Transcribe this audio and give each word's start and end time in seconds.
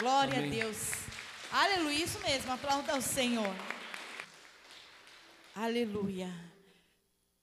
Glória 0.00 0.38
Amém. 0.38 0.48
a 0.48 0.64
Deus. 0.64 0.92
Aleluia, 1.52 2.04
isso 2.04 2.18
mesmo, 2.20 2.50
aplauda 2.50 2.94
ao 2.94 3.02
Senhor. 3.02 3.54
Aleluia. 5.54 6.32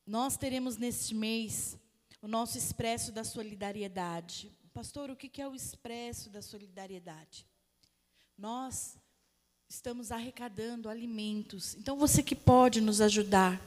Nós 0.07 0.37
teremos 0.37 0.75
neste 0.75 1.13
mês 1.13 1.77
o 2.19 2.27
nosso 2.27 2.57
expresso 2.57 3.11
da 3.11 3.23
solidariedade. 3.23 4.51
Pastor, 4.73 5.11
o 5.11 5.15
que 5.15 5.39
é 5.39 5.47
o 5.47 5.53
expresso 5.53 6.31
da 6.31 6.41
solidariedade? 6.41 7.45
Nós 8.35 8.97
estamos 9.69 10.11
arrecadando 10.11 10.89
alimentos. 10.89 11.75
Então, 11.75 11.95
você 11.95 12.23
que 12.23 12.35
pode 12.35 12.81
nos 12.81 13.01
ajudar 13.01 13.61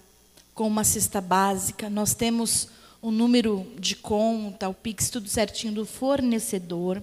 com 0.53 0.67
uma 0.67 0.83
cesta 0.83 1.21
básica, 1.21 1.89
nós 1.89 2.13
temos 2.13 2.69
o 3.01 3.13
número 3.13 3.73
de 3.79 3.95
conta, 3.95 4.69
o 4.69 4.75
Pix, 4.75 5.11
tudo 5.11 5.29
certinho 5.29 5.75
do 5.75 5.87
fornecedor. 5.87 7.01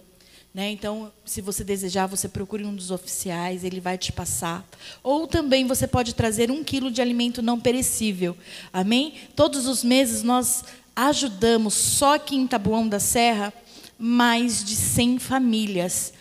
Né? 0.57 0.71
Então, 0.71 1.11
se 1.23 1.39
você 1.39 1.63
desejar, 1.63 2.07
você 2.07 2.27
procure 2.27 2.65
um 2.65 2.73
dos 2.73 2.89
oficiais, 2.89 3.63
ele 3.63 3.79
vai 3.79 3.95
te 3.95 4.11
passar. 4.11 4.68
Ou 5.04 5.27
também 5.27 5.68
você 5.68 5.86
pode 5.86 6.15
trazer 6.15 6.49
um 6.49 6.63
quilo 6.63 6.89
de 6.89 6.99
alimento 6.99 7.43
não 7.43 7.59
perecível. 7.59 8.36
Amém? 8.73 9.13
Todos 9.35 9.68
os 9.68 9.83
meses 9.83 10.23
nós 10.23 10.63
ajudamos, 10.96 11.75
só 11.75 12.15
aqui 12.15 12.35
em 12.35 12.47
Tabuão 12.47 12.87
da 12.87 12.99
Serra, 12.99 13.54
mais 13.99 14.63
de 14.63 14.75
100 14.75 15.19
famílias 15.19 16.11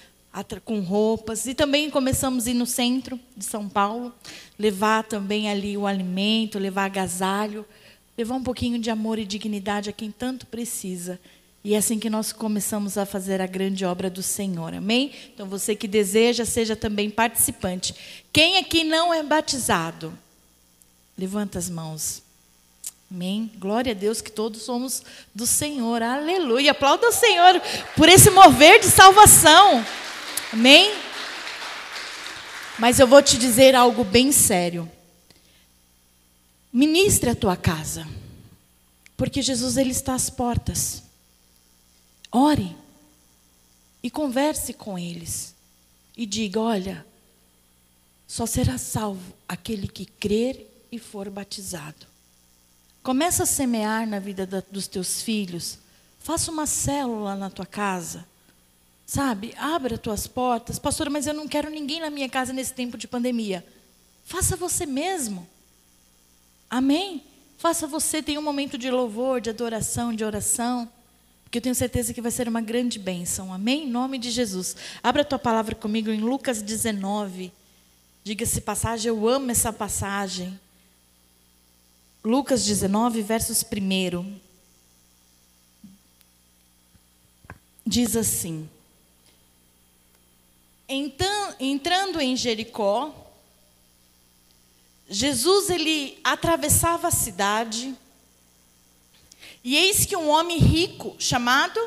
com 0.66 0.80
roupas. 0.80 1.47
E 1.47 1.55
também 1.55 1.89
começamos 1.89 2.47
a 2.47 2.50
ir 2.50 2.55
no 2.55 2.66
centro 2.66 3.19
de 3.34 3.42
São 3.47 3.66
Paulo, 3.66 4.12
levar 4.59 5.05
também 5.05 5.48
ali 5.48 5.78
o 5.78 5.87
alimento, 5.87 6.59
levar 6.59 6.84
agasalho, 6.84 7.64
levar 8.19 8.34
um 8.34 8.42
pouquinho 8.42 8.78
de 8.78 8.91
amor 8.91 9.19
e 9.19 9.25
dignidade 9.25 9.89
a 9.89 9.95
quem 9.95 10.11
tanto 10.11 10.45
precisa. 10.45 11.19
E 11.66 11.75
é 11.75 11.79
assim 11.79 11.98
que 11.98 12.09
nós 12.09 12.30
começamos 12.30 12.97
a 12.97 13.05
fazer 13.05 13.41
a 13.41 13.47
grande 13.48 13.84
obra 13.84 14.09
do 14.09 14.23
Senhor. 14.23 14.73
Amém? 14.73 15.11
Então 15.34 15.48
você 15.48 15.75
que 15.75 15.89
deseja, 15.89 16.45
seja 16.45 16.77
também 16.77 17.11
participante. 17.11 17.92
Quem 18.33 18.56
aqui 18.56 18.84
não 18.84 19.12
é 19.12 19.20
batizado? 19.20 20.17
Levanta 21.19 21.59
as 21.59 21.69
mãos. 21.69 22.22
Amém? 23.11 23.50
Glória 23.59 23.91
a 23.91 23.97
Deus 23.97 24.20
que 24.20 24.31
todos 24.31 24.62
somos 24.62 25.03
do 25.34 25.44
Senhor. 25.44 26.05
Aleluia. 26.05 26.70
Aplauda 26.70 27.09
o 27.09 27.12
Senhor 27.12 27.61
por 27.97 28.09
esse 28.09 28.31
mover 28.31 28.78
de 28.78 28.87
salvação. 28.87 29.84
Amém? 30.53 30.94
Mas 32.78 33.00
eu 33.00 33.09
vou 33.09 33.20
te 33.20 33.37
dizer 33.37 33.75
algo 33.75 34.05
bem 34.05 34.31
sério. 34.31 34.89
Ministre 36.72 37.31
a 37.31 37.34
tua 37.34 37.56
casa. 37.56 38.06
Porque 39.17 39.42
Jesus 39.42 39.77
ele 39.77 39.91
está 39.91 40.14
às 40.14 40.31
portas. 40.31 41.05
Ore 42.37 42.77
e 44.03 44.11
converse 44.11 44.75
com 44.75 44.98
eles. 44.98 45.55
E 46.15 46.27
diga: 46.27 46.61
olha, 46.61 47.06
só 48.28 48.45
será 48.45 48.77
salvo 48.77 49.33
aquele 49.48 49.89
que 49.89 50.05
crer 50.05 50.87
e 50.93 50.98
for 50.98 51.31
batizado. 51.31 52.06
Começa 53.03 53.45
a 53.45 53.47
semear 53.47 54.06
na 54.06 54.19
vida 54.19 54.47
da, 54.47 54.62
dos 54.70 54.87
teus 54.87 55.23
filhos. 55.23 55.78
Faça 56.19 56.51
uma 56.51 56.67
célula 56.67 57.34
na 57.37 57.48
tua 57.48 57.65
casa. 57.65 58.27
Sabe? 59.06 59.55
Abra 59.56 59.97
tuas 59.97 60.27
portas. 60.27 60.78
Pastora, 60.78 61.09
mas 61.09 61.27
eu 61.27 61.33
não 61.33 61.48
quero 61.48 61.71
ninguém 61.71 62.00
na 62.00 62.11
minha 62.11 62.28
casa 62.28 62.53
nesse 62.53 62.75
tempo 62.75 62.98
de 62.98 63.09
pandemia. 63.09 63.67
Faça 64.25 64.56
você 64.56 64.84
mesmo. 64.84 65.48
Amém? 66.69 67.25
Faça 67.56 67.87
você, 67.87 68.23
tenha 68.23 68.39
um 68.39 68.43
momento 68.43 68.77
de 68.77 68.91
louvor, 68.91 69.41
de 69.41 69.48
adoração, 69.48 70.12
de 70.12 70.23
oração. 70.23 70.91
Porque 71.47 71.58
eu 71.58 71.62
tenho 71.62 71.77
certeza 71.77 72.12
que 72.12 72.20
vai 72.20 72.33
ser 72.33 72.48
uma 72.48 72.61
grande 72.61 72.98
bênção. 72.98 73.52
Amém? 73.52 73.84
Em 73.84 73.91
nome 73.91 74.19
de 74.19 74.33
Jesus. 74.33 74.75
Abra 75.00 75.22
a 75.22 75.25
tua 75.25 75.39
palavra 75.39 75.77
comigo 75.77 76.11
em 76.11 76.20
Lucas 76.20 76.61
19. 76.61 77.53
Diga-se 78.25 78.61
passagem, 78.61 79.08
eu 79.11 79.28
amo 79.28 79.53
essa 79.53 79.72
passagem. 79.72 80.58
Lucas 82.25 82.64
19, 82.64 83.22
versos 83.22 83.64
1. 83.64 84.41
Diz 87.87 88.16
assim: 88.16 88.69
Entrando 91.60 92.21
em 92.21 92.37
Jericó, 92.37 93.15
Jesus 95.09 95.71
ele 95.71 96.19
atravessava 96.25 97.06
a 97.06 97.12
cidade 97.12 97.94
e 99.66 99.75
eis 99.75 100.06
que 100.06 100.16
um 100.16 100.28
homem 100.28 100.59
rico, 100.59 101.16
chamado 101.19 101.81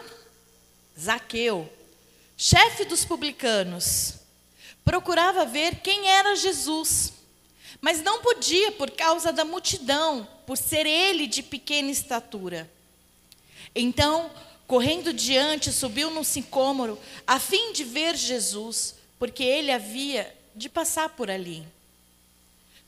Zaqueu, 1.00 1.72
chefe 2.36 2.84
dos 2.84 3.06
publicanos, 3.06 4.16
procurava 4.84 5.46
ver 5.46 5.78
quem 5.78 6.10
era 6.10 6.36
Jesus, 6.36 7.14
mas 7.80 8.04
não 8.04 8.22
podia 8.22 8.74
por 8.74 8.92
causa 8.92 9.32
da 9.32 9.46
multidão, 9.46 10.28
por 10.46 10.58
ser 10.58 10.86
ele 10.86 11.26
de 11.26 11.42
pequena 11.42 11.90
estatura. 11.90 12.70
Então, 13.74 14.30
correndo 14.68 15.14
diante, 15.14 15.72
subiu 15.72 16.12
num 16.12 16.26
sicômoro, 16.26 17.00
a 17.26 17.40
fim 17.40 17.72
de 17.72 17.86
ver 17.86 18.14
Jesus, 18.18 18.96
porque 19.18 19.42
ele 19.42 19.72
havia 19.72 20.36
de 20.54 20.68
passar 20.68 21.08
por 21.12 21.32
ali. 21.32 21.66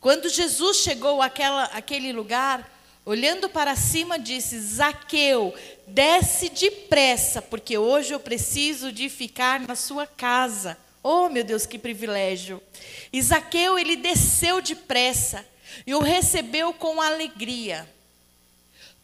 Quando 0.01 0.27
Jesus 0.27 0.79
chegou 0.79 1.21
àquela, 1.21 1.63
àquele 1.67 2.11
lugar, 2.11 2.69
Olhando 3.05 3.49
para 3.49 3.75
cima, 3.75 4.19
disse: 4.19 4.59
Zaqueu, 4.59 5.53
desce 5.87 6.49
depressa, 6.49 7.41
porque 7.41 7.77
hoje 7.77 8.13
eu 8.13 8.19
preciso 8.19 8.91
de 8.91 9.09
ficar 9.09 9.59
na 9.59 9.75
sua 9.75 10.05
casa. 10.05 10.77
Oh, 11.03 11.27
meu 11.29 11.43
Deus, 11.43 11.65
que 11.65 11.79
privilégio! 11.79 12.61
E 13.11 13.19
Zaqueu, 13.21 13.79
ele 13.79 13.95
desceu 13.95 14.61
depressa 14.61 15.45
e 15.85 15.95
o 15.95 15.99
recebeu 15.99 16.73
com 16.73 17.01
alegria. 17.01 17.89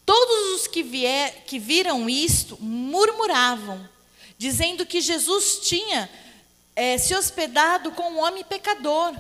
Todos 0.06 0.62
os 0.62 0.68
que, 0.68 0.84
vier, 0.84 1.44
que 1.46 1.60
viram 1.60 2.08
isto 2.08 2.58
murmuravam, 2.62 3.90
dizendo 4.38 4.86
que 4.86 5.02
Jesus 5.02 5.60
tinha 5.64 6.10
é, 6.76 6.98
se 6.98 7.16
hospedado 7.16 7.92
com 7.92 8.12
um 8.12 8.20
homem 8.20 8.44
pecador. 8.44 9.14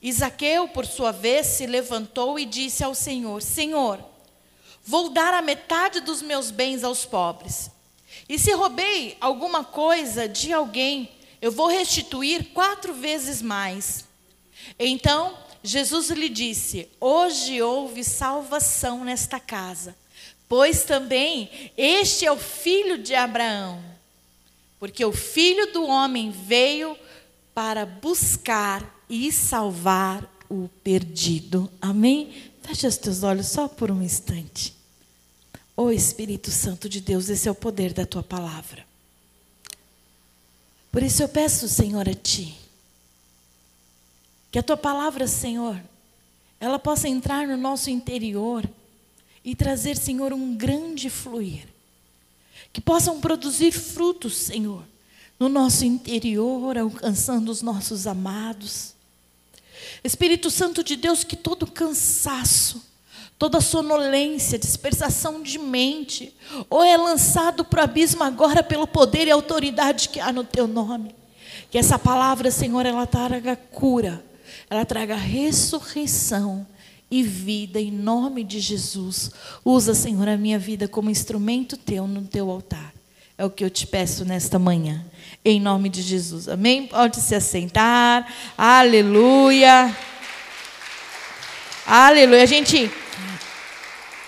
Isaqueu, 0.00 0.68
por 0.68 0.86
sua 0.86 1.10
vez, 1.10 1.46
se 1.46 1.66
levantou 1.66 2.38
e 2.38 2.44
disse 2.44 2.84
ao 2.84 2.94
Senhor: 2.94 3.42
Senhor, 3.42 4.02
vou 4.84 5.10
dar 5.10 5.34
a 5.34 5.42
metade 5.42 6.00
dos 6.00 6.22
meus 6.22 6.50
bens 6.50 6.84
aos 6.84 7.04
pobres. 7.04 7.70
E 8.28 8.38
se 8.38 8.52
roubei 8.52 9.16
alguma 9.20 9.64
coisa 9.64 10.28
de 10.28 10.52
alguém, 10.52 11.10
eu 11.42 11.50
vou 11.50 11.66
restituir 11.66 12.52
quatro 12.52 12.94
vezes 12.94 13.42
mais. 13.42 14.04
Então 14.78 15.36
Jesus 15.62 16.10
lhe 16.10 16.28
disse: 16.28 16.88
Hoje 17.00 17.60
houve 17.60 18.04
salvação 18.04 19.04
nesta 19.04 19.40
casa, 19.40 19.96
pois 20.48 20.84
também 20.84 21.72
este 21.76 22.24
é 22.24 22.30
o 22.30 22.38
filho 22.38 22.98
de 22.98 23.14
Abraão. 23.14 23.82
Porque 24.78 25.04
o 25.04 25.12
filho 25.12 25.72
do 25.72 25.84
homem 25.84 26.30
veio 26.30 26.96
para 27.52 27.84
buscar 27.84 28.97
e 29.08 29.32
salvar 29.32 30.28
o 30.48 30.68
perdido. 30.82 31.70
Amém? 31.80 32.32
Feche 32.62 32.86
os 32.86 32.96
teus 32.96 33.22
olhos 33.22 33.46
só 33.46 33.68
por 33.68 33.90
um 33.90 34.02
instante. 34.02 34.74
Ô 35.76 35.84
oh, 35.84 35.90
Espírito 35.90 36.50
Santo 36.50 36.88
de 36.88 37.00
Deus, 37.00 37.28
esse 37.28 37.48
é 37.48 37.50
o 37.50 37.54
poder 37.54 37.92
da 37.92 38.04
tua 38.04 38.22
palavra. 38.22 38.86
Por 40.90 41.02
isso 41.02 41.22
eu 41.22 41.28
peço, 41.28 41.68
Senhor, 41.68 42.08
a 42.08 42.14
ti, 42.14 42.58
que 44.50 44.58
a 44.58 44.62
tua 44.62 44.76
palavra, 44.76 45.26
Senhor, 45.26 45.80
ela 46.58 46.78
possa 46.78 47.08
entrar 47.08 47.46
no 47.46 47.56
nosso 47.56 47.90
interior 47.90 48.68
e 49.44 49.54
trazer, 49.54 49.96
Senhor, 49.96 50.32
um 50.32 50.56
grande 50.56 51.08
fluir. 51.08 51.68
Que 52.72 52.80
possam 52.80 53.20
produzir 53.20 53.70
frutos, 53.70 54.36
Senhor, 54.36 54.82
no 55.38 55.48
nosso 55.48 55.84
interior, 55.84 56.76
alcançando 56.76 57.50
os 57.50 57.62
nossos 57.62 58.06
amados 58.06 58.97
Espírito 60.02 60.50
Santo 60.50 60.82
de 60.82 60.96
Deus, 60.96 61.24
que 61.24 61.36
todo 61.36 61.66
cansaço, 61.66 62.82
toda 63.38 63.60
sonolência, 63.60 64.58
dispersação 64.58 65.42
de 65.42 65.58
mente, 65.58 66.34
ou 66.68 66.82
é 66.82 66.96
lançado 66.96 67.64
para 67.64 67.80
o 67.80 67.84
abismo 67.84 68.22
agora 68.22 68.62
pelo 68.62 68.86
poder 68.86 69.26
e 69.26 69.30
autoridade 69.30 70.08
que 70.08 70.20
há 70.20 70.32
no 70.32 70.44
teu 70.44 70.66
nome. 70.66 71.14
Que 71.70 71.78
essa 71.78 71.98
palavra, 71.98 72.50
Senhor, 72.50 72.86
ela 72.86 73.06
traga 73.06 73.54
cura, 73.56 74.24
ela 74.70 74.84
traga 74.84 75.14
ressurreição 75.14 76.66
e 77.10 77.22
vida 77.22 77.80
em 77.80 77.90
nome 77.90 78.44
de 78.44 78.60
Jesus. 78.60 79.30
Usa, 79.64 79.94
Senhor, 79.94 80.28
a 80.28 80.36
minha 80.36 80.58
vida 80.58 80.88
como 80.88 81.10
instrumento 81.10 81.76
teu 81.76 82.06
no 82.06 82.22
teu 82.22 82.50
altar. 82.50 82.92
É 83.36 83.44
o 83.44 83.50
que 83.50 83.64
eu 83.64 83.70
te 83.70 83.86
peço 83.86 84.24
nesta 84.24 84.58
manhã. 84.58 85.04
Em 85.44 85.60
nome 85.60 85.88
de 85.88 86.02
Jesus. 86.02 86.48
Amém? 86.48 86.86
Pode 86.86 87.20
se 87.20 87.34
assentar. 87.34 88.26
Aleluia. 88.56 89.96
Aleluia. 91.86 92.42
A 92.42 92.46
gente, 92.46 92.90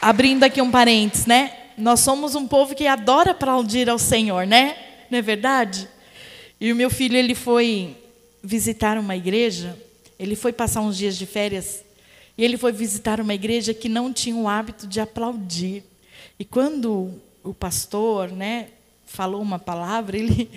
abrindo 0.01 0.45
aqui 0.45 0.63
um 0.63 0.71
parênteses, 0.71 1.27
né? 1.27 1.53
Nós 1.77 2.01
somos 2.01 2.35
um 2.35 2.47
povo 2.47 2.75
que 2.75 2.87
adora 2.87 3.33
aplaudir 3.33 3.91
ao 3.91 3.99
Senhor, 3.99 4.47
né? 4.47 4.77
Não 5.11 5.19
é 5.19 5.23
verdade? 5.23 5.89
E 6.61 6.73
o 6.73 6.77
meu 6.77 6.89
filho 6.89 7.17
ele 7.17 7.35
foi 7.35 7.97
visitar 8.43 8.97
uma 8.97 9.17
igreja, 9.17 9.77
ele 10.19 10.37
foi 10.37 10.53
passar 10.53 10.81
uns 10.81 10.97
dias 10.97 11.17
de 11.17 11.27
férias 11.27 11.85
e 12.39 12.45
ele 12.45 12.57
foi 12.57 12.73
visitar 12.73 13.21
uma 13.21 13.35
igreja 13.35 13.75
que 13.75 13.89
não 13.89 14.13
tinha 14.13 14.37
o 14.37 14.49
hábito 14.49 14.87
de 14.87 15.01
aplaudir. 15.01 15.83
E 16.39 16.45
quando 16.45 17.13
o 17.43 17.53
pastor, 17.53 18.31
né, 18.31 18.69
falou 19.05 19.43
uma 19.43 19.59
palavra, 19.59 20.17
ele 20.17 20.49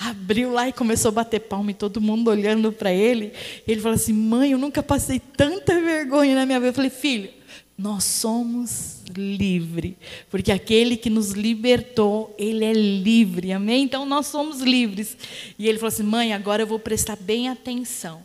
abriu 0.00 0.50
lá 0.50 0.68
e 0.68 0.72
começou 0.72 1.10
a 1.10 1.12
bater 1.12 1.40
palma 1.40 1.70
e 1.70 1.74
todo 1.74 2.00
mundo 2.00 2.30
olhando 2.30 2.72
para 2.72 2.92
ele. 2.92 3.32
Ele 3.68 3.80
falou 3.80 3.94
assim: 3.94 4.12
"Mãe, 4.12 4.52
eu 4.52 4.58
nunca 4.58 4.82
passei 4.82 5.20
tanta 5.20 5.80
vergonha 5.80 6.34
na 6.34 6.46
minha 6.46 6.58
vida". 6.58 6.70
Eu 6.70 6.74
falei: 6.74 6.90
"Filho, 6.90 7.30
nós 7.76 8.04
somos 8.04 9.02
livres, 9.16 9.94
porque 10.30 10.52
aquele 10.52 10.96
que 10.96 11.08
nos 11.08 11.30
libertou, 11.30 12.34
ele 12.38 12.64
é 12.64 12.72
livre, 12.72 13.52
amém? 13.52 13.84
Então 13.84 14.04
nós 14.04 14.26
somos 14.26 14.60
livres. 14.60 15.16
E 15.58 15.68
ele 15.68 15.78
falou 15.78 15.88
assim: 15.88 16.02
mãe, 16.02 16.32
agora 16.32 16.62
eu 16.62 16.66
vou 16.66 16.78
prestar 16.78 17.16
bem 17.16 17.48
atenção. 17.48 18.24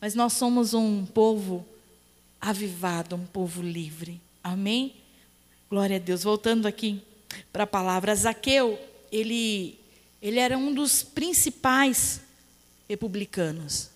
Mas 0.00 0.14
nós 0.14 0.32
somos 0.34 0.72
um 0.72 1.04
povo 1.04 1.64
avivado, 2.40 3.16
um 3.16 3.26
povo 3.26 3.62
livre, 3.62 4.20
amém? 4.42 4.94
Glória 5.68 5.96
a 5.96 5.98
Deus. 5.98 6.22
Voltando 6.22 6.66
aqui 6.66 7.00
para 7.52 7.64
a 7.64 7.66
palavra, 7.66 8.14
Zaqueu, 8.14 8.78
ele, 9.10 9.78
ele 10.26 10.40
era 10.40 10.58
um 10.58 10.74
dos 10.74 11.04
principais 11.04 12.20
republicanos. 12.88 13.90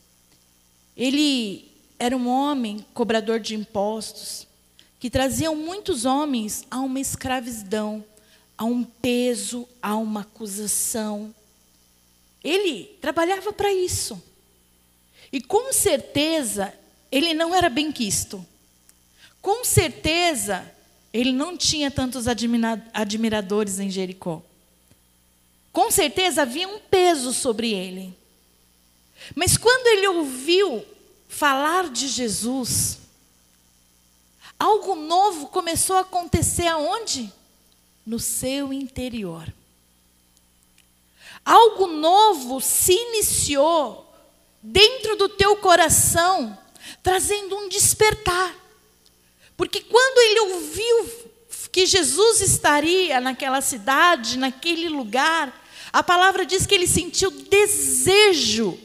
Ele 0.96 1.68
era 1.98 2.16
um 2.16 2.28
homem 2.28 2.86
cobrador 2.94 3.40
de 3.40 3.56
impostos 3.56 4.46
que 5.00 5.10
traziam 5.10 5.56
muitos 5.56 6.04
homens 6.04 6.64
a 6.70 6.78
uma 6.78 7.00
escravidão, 7.00 8.04
a 8.56 8.64
um 8.64 8.84
peso, 8.84 9.66
a 9.82 9.96
uma 9.96 10.20
acusação. 10.20 11.34
Ele 12.44 12.84
trabalhava 13.00 13.52
para 13.52 13.72
isso. 13.72 14.22
E 15.32 15.40
com 15.40 15.72
certeza 15.72 16.72
ele 17.10 17.34
não 17.34 17.52
era 17.52 17.68
bem 17.68 17.90
quisto. 17.90 18.46
Com 19.42 19.64
certeza 19.64 20.64
ele 21.12 21.32
não 21.32 21.56
tinha 21.56 21.90
tantos 21.90 22.28
admiradores 22.28 23.80
em 23.80 23.90
Jericó. 23.90 24.44
Com 25.72 25.90
certeza 25.90 26.42
havia 26.42 26.68
um 26.68 26.78
peso 26.78 27.32
sobre 27.32 27.72
ele. 27.72 28.16
Mas 29.34 29.56
quando 29.56 29.86
ele 29.86 30.08
ouviu 30.08 30.84
falar 31.28 31.88
de 31.90 32.08
Jesus, 32.08 33.00
Algo 34.60 34.94
novo 34.94 35.46
começou 35.46 35.96
a 35.96 36.00
acontecer 36.00 36.66
aonde? 36.66 37.32
No 38.04 38.18
seu 38.18 38.74
interior. 38.74 39.50
Algo 41.42 41.86
novo 41.86 42.60
se 42.60 42.92
iniciou 42.92 44.06
dentro 44.60 45.16
do 45.16 45.30
teu 45.30 45.56
coração, 45.56 46.58
trazendo 47.02 47.56
um 47.56 47.70
despertar. 47.70 48.54
Porque 49.56 49.80
quando 49.80 50.18
ele 50.18 50.40
ouviu 50.40 51.30
que 51.72 51.86
Jesus 51.86 52.42
estaria 52.42 53.18
naquela 53.18 53.62
cidade, 53.62 54.36
naquele 54.36 54.90
lugar, 54.90 55.59
a 55.92 56.02
palavra 56.02 56.46
diz 56.46 56.66
que 56.66 56.74
ele 56.74 56.86
sentiu 56.86 57.30
desejo 57.30 58.78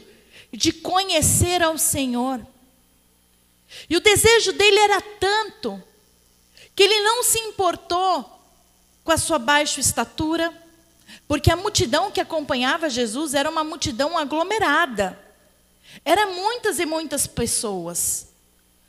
de 0.52 0.72
conhecer 0.72 1.62
ao 1.62 1.78
Senhor. 1.78 2.44
E 3.88 3.96
o 3.96 4.00
desejo 4.00 4.52
dele 4.52 4.78
era 4.78 5.00
tanto 5.00 5.82
que 6.74 6.82
ele 6.82 7.00
não 7.00 7.22
se 7.22 7.38
importou 7.38 8.32
com 9.04 9.12
a 9.12 9.16
sua 9.16 9.38
baixa 9.38 9.80
estatura, 9.80 10.52
porque 11.28 11.50
a 11.50 11.56
multidão 11.56 12.10
que 12.10 12.20
acompanhava 12.20 12.90
Jesus 12.90 13.34
era 13.34 13.48
uma 13.48 13.62
multidão 13.62 14.18
aglomerada. 14.18 15.18
Era 16.04 16.26
muitas 16.26 16.78
e 16.78 16.86
muitas 16.86 17.26
pessoas. 17.26 18.28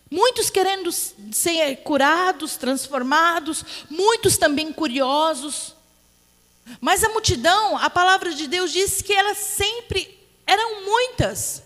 Muitos 0.10 0.50
querendo 0.50 0.92
ser 0.92 1.78
curados, 1.84 2.56
transformados, 2.56 3.64
muitos 3.90 4.38
também 4.38 4.72
curiosos. 4.72 5.77
Mas 6.82 7.04
a 7.04 7.10
multidão, 7.10 7.78
a 7.78 7.90
palavra 7.90 8.34
de 8.34 8.48
Deus 8.48 8.72
diz 8.72 9.02
que 9.02 9.14
elas 9.14 9.38
sempre 9.38 10.18
eram 10.46 10.86
muitas. 10.86 11.64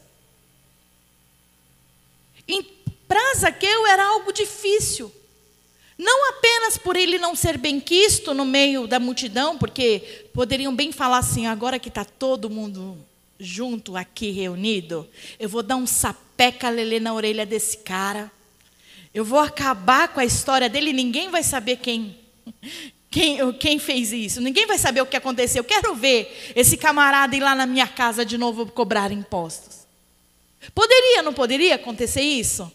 Para 3.07 3.36
Zaqueu 3.36 3.86
era 3.88 4.06
algo 4.06 4.31
difícil. 4.31 5.12
Não 5.98 6.30
apenas 6.30 6.77
por 6.77 6.95
ele 6.95 7.19
não 7.19 7.36
ser 7.36 7.57
bem 7.57 7.80
quisto 7.80 8.33
no 8.33 8.45
meio 8.45 8.88
da 8.88 9.00
multidão, 9.00 9.57
porque 9.57 10.30
poderiam 10.33 10.74
bem 10.75 10.92
falar 10.92 11.18
assim, 11.18 11.45
agora 11.45 11.77
que 11.77 11.89
está 11.89 12.06
todo 12.06 12.50
mundo 12.50 12.98
junto 13.38 13.98
aqui 13.98 14.31
reunido, 14.31 15.07
eu 15.39 15.50
vou 15.50 15.62
dar 15.62 15.75
um 15.75 15.86
sapeca 15.86 16.71
na 17.01 17.13
orelha 17.13 17.45
desse 17.45 17.77
cara. 17.80 18.31
Eu 19.13 19.25
vou 19.25 19.39
acabar 19.39 20.07
com 20.07 20.19
a 20.19 20.25
história 20.25 20.69
dele, 20.69 20.94
ninguém 20.94 21.30
vai 21.30 21.44
saber 21.44 21.77
quem, 21.77 22.18
quem, 23.12 23.52
quem 23.54 23.78
fez 23.78 24.13
isso. 24.13 24.40
Ninguém 24.40 24.66
vai 24.66 24.78
saber 24.78 25.02
o 25.02 25.06
que 25.06 25.18
aconteceu. 25.18 25.60
Eu 25.60 25.66
quero 25.66 25.94
ver 25.94 26.54
esse 26.56 26.78
camarada 26.78 27.36
ir 27.36 27.42
lá 27.42 27.54
na 27.54 27.66
minha 27.66 27.86
casa 27.86 28.25
de 28.25 28.38
novo 28.38 28.66
cobrar 28.72 29.12
impostos. 29.12 29.86
Poderia, 30.74 31.22
não 31.22 31.34
poderia 31.34 31.75
acontecer 31.75 32.22
isso? 32.22 32.72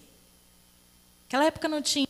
Naquela 1.22 1.46
época 1.46 1.66
não 1.68 1.80
tinha. 1.80 2.06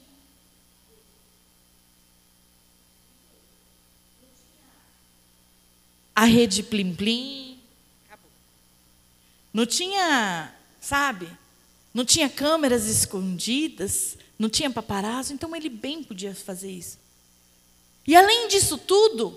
A 6.12 6.24
rede 6.24 6.64
Plim 6.64 6.94
Plim. 6.96 7.60
Não 9.52 9.64
tinha, 9.64 10.52
sabe? 10.80 11.28
Não 11.94 12.04
tinha 12.04 12.28
câmeras 12.28 12.86
escondidas, 12.86 14.18
não 14.38 14.50
tinha 14.50 14.68
paparazzo, 14.68 15.32
então 15.32 15.54
ele 15.54 15.68
bem 15.68 16.02
podia 16.02 16.34
fazer 16.34 16.70
isso. 16.70 17.05
E 18.06 18.14
além 18.14 18.48
disso 18.48 18.78
tudo, 18.78 19.36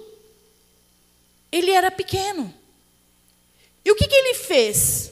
ele 1.51 1.71
era 1.71 1.89
pequeno. 1.89 2.53
E 3.83 3.91
o 3.91 3.95
que, 3.95 4.07
que 4.07 4.15
ele 4.15 4.35
fez? 4.35 5.11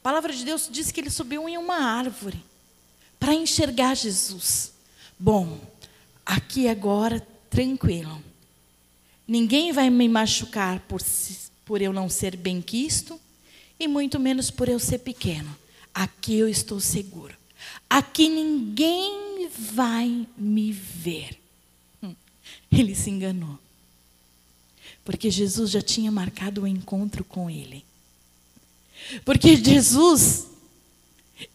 A 0.00 0.02
palavra 0.02 0.32
de 0.32 0.44
Deus 0.44 0.68
diz 0.70 0.92
que 0.92 1.00
ele 1.00 1.10
subiu 1.10 1.48
em 1.48 1.56
uma 1.56 1.76
árvore 1.76 2.42
para 3.18 3.34
enxergar 3.34 3.94
Jesus. 3.94 4.72
Bom, 5.18 5.60
aqui 6.24 6.68
agora, 6.68 7.26
tranquilo. 7.48 8.22
Ninguém 9.26 9.72
vai 9.72 9.88
me 9.88 10.08
machucar 10.08 10.80
por, 10.80 11.00
por 11.64 11.80
eu 11.80 11.92
não 11.92 12.08
ser 12.08 12.36
bem 12.36 12.60
quisto 12.60 13.20
e 13.78 13.88
muito 13.88 14.18
menos 14.18 14.50
por 14.50 14.68
eu 14.68 14.78
ser 14.78 14.98
pequeno. 14.98 15.56
Aqui 15.94 16.36
eu 16.36 16.48
estou 16.48 16.80
seguro. 16.80 17.34
Aqui 17.88 18.28
ninguém 18.28 19.48
vai 19.48 20.26
me 20.36 20.72
ver. 20.72 21.39
Ele 22.70 22.94
se 22.94 23.10
enganou. 23.10 23.58
Porque 25.04 25.30
Jesus 25.30 25.70
já 25.70 25.82
tinha 25.82 26.10
marcado 26.10 26.60
o 26.60 26.64
um 26.64 26.66
encontro 26.66 27.24
com 27.24 27.50
ele. 27.50 27.84
Porque 29.24 29.56
Jesus 29.56 30.50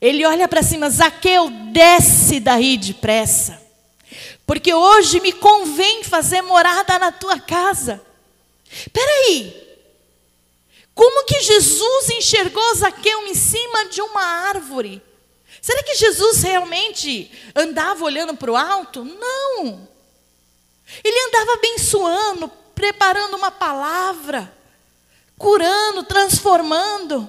ele 0.01 0.25
olha 0.25 0.47
para 0.47 0.63
cima, 0.63 0.89
Zaqueu, 0.89 1.49
desce 1.71 2.39
daí 2.39 2.77
depressa, 2.77 3.61
porque 4.45 4.73
hoje 4.73 5.19
me 5.19 5.31
convém 5.31 6.03
fazer 6.03 6.41
morada 6.41 6.97
na 6.99 7.11
tua 7.11 7.39
casa. 7.39 8.01
Espera 8.71 9.11
aí, 9.27 9.65
como 10.93 11.25
que 11.25 11.41
Jesus 11.41 12.09
enxergou 12.11 12.75
Zaqueu 12.75 13.27
em 13.27 13.35
cima 13.35 13.85
de 13.85 14.01
uma 14.01 14.21
árvore? 14.21 15.01
Será 15.61 15.81
que 15.83 15.95
Jesus 15.95 16.43
realmente 16.43 17.31
andava 17.55 18.03
olhando 18.03 18.35
para 18.35 18.51
o 18.51 18.55
alto? 18.55 19.03
Não. 19.03 19.87
Ele 21.03 21.27
andava 21.27 21.53
abençoando, 21.53 22.47
preparando 22.73 23.35
uma 23.35 23.51
palavra, 23.51 24.51
curando, 25.37 26.03
transformando. 26.03 27.27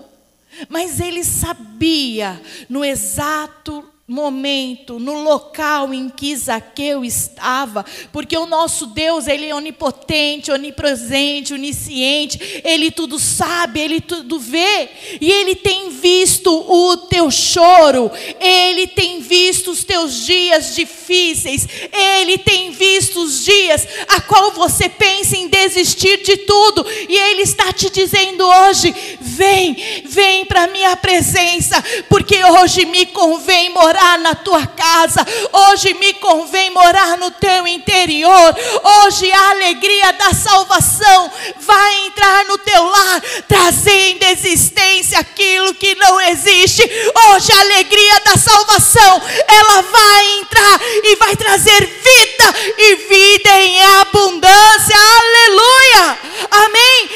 Mas 0.68 1.00
ele 1.00 1.22
sabia 1.22 2.40
no 2.68 2.84
exato 2.84 3.88
momento, 4.08 5.00
no 5.00 5.14
local 5.24 5.92
em 5.92 6.08
que 6.08 6.36
Zaqueu 6.36 7.04
estava, 7.04 7.84
porque 8.12 8.38
o 8.38 8.46
nosso 8.46 8.86
Deus, 8.86 9.26
ele 9.26 9.46
é 9.46 9.54
onipotente, 9.54 10.52
onipresente, 10.52 11.52
onisciente, 11.52 12.62
ele 12.64 12.92
tudo 12.92 13.18
sabe, 13.18 13.80
ele 13.80 14.00
tudo 14.00 14.38
vê, 14.38 14.88
e 15.20 15.28
ele 15.28 15.56
tem 15.56 15.90
visto 15.90 16.48
o 16.48 16.96
teu 17.08 17.32
choro, 17.32 18.08
ele 18.40 18.86
tem 18.86 19.20
visto 19.20 19.72
os 19.72 19.82
teus 19.82 20.24
dias 20.24 20.76
difíceis, 20.76 21.66
ele 21.92 22.38
tem 22.38 22.70
visto 22.70 23.20
os 23.20 23.44
dias 23.44 23.88
a 24.06 24.20
qual 24.20 24.52
você 24.52 24.88
pensa 24.88 25.36
em 25.36 25.48
desistir 25.48 26.22
de 26.22 26.36
tudo, 26.36 26.86
e 27.08 27.16
ele 27.16 27.42
está 27.42 27.72
te 27.72 27.90
dizendo 27.90 28.46
hoje: 28.46 28.94
vem, 29.20 29.76
vem 30.04 30.44
para 30.44 30.68
minha 30.68 30.96
presença, 30.96 31.82
porque 32.08 32.36
hoje 32.44 32.84
me 32.84 33.06
convém 33.06 33.70
morar 33.70 33.95
morar 33.96 34.18
na 34.18 34.34
tua 34.34 34.66
casa. 34.66 35.26
Hoje 35.52 35.94
me 35.94 36.12
convém 36.14 36.70
morar 36.70 37.16
no 37.16 37.30
teu 37.30 37.66
interior. 37.66 38.54
Hoje 38.84 39.32
a 39.32 39.50
alegria 39.50 40.12
da 40.12 40.34
salvação 40.34 41.32
vai 41.60 42.06
entrar 42.06 42.44
no 42.44 42.58
teu 42.58 42.84
lar, 42.84 43.22
trazendo 43.48 44.22
existência 44.24 45.18
aquilo 45.18 45.74
que 45.74 45.94
não 45.94 46.20
existe. 46.20 46.82
Hoje 46.82 47.52
a 47.52 47.60
alegria 47.60 48.20
da 48.20 48.36
salvação, 48.36 49.22
ela 49.48 49.82
vai 49.82 50.38
entrar 50.40 50.80
e 50.82 51.16
vai 51.16 51.34
trazer 51.34 51.80
vida 51.80 52.54
e 52.76 52.94
vida 52.96 53.60
em 53.62 53.82
abundância. 54.00 54.96
Aleluia! 54.96 56.18
Amém? 56.50 57.10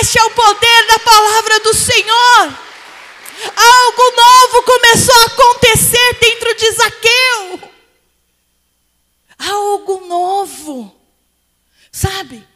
Este 0.00 0.18
é 0.18 0.24
o 0.24 0.30
poder 0.30 0.86
da 0.88 0.98
palavra 0.98 1.60
do 1.60 1.74
Senhor. 1.74 2.65
Algo 3.56 4.16
novo 4.16 4.62
começou 4.64 5.14
a 5.14 5.26
acontecer 5.26 6.18
dentro 6.20 6.56
de 6.56 6.70
Zaqueu. 6.72 7.70
Algo 9.38 10.06
novo. 10.06 10.94
Sabe? 11.92 12.46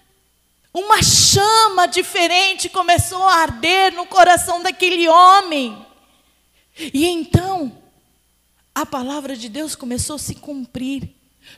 Uma 0.72 1.02
chama 1.02 1.86
diferente 1.86 2.68
começou 2.68 3.22
a 3.22 3.36
arder 3.36 3.92
no 3.92 4.06
coração 4.06 4.62
daquele 4.62 5.08
homem. 5.08 5.86
E 6.94 7.06
então, 7.06 7.76
a 8.74 8.86
palavra 8.86 9.36
de 9.36 9.48
Deus 9.48 9.74
começou 9.74 10.16
a 10.16 10.18
se 10.18 10.34
cumprir. 10.34 11.10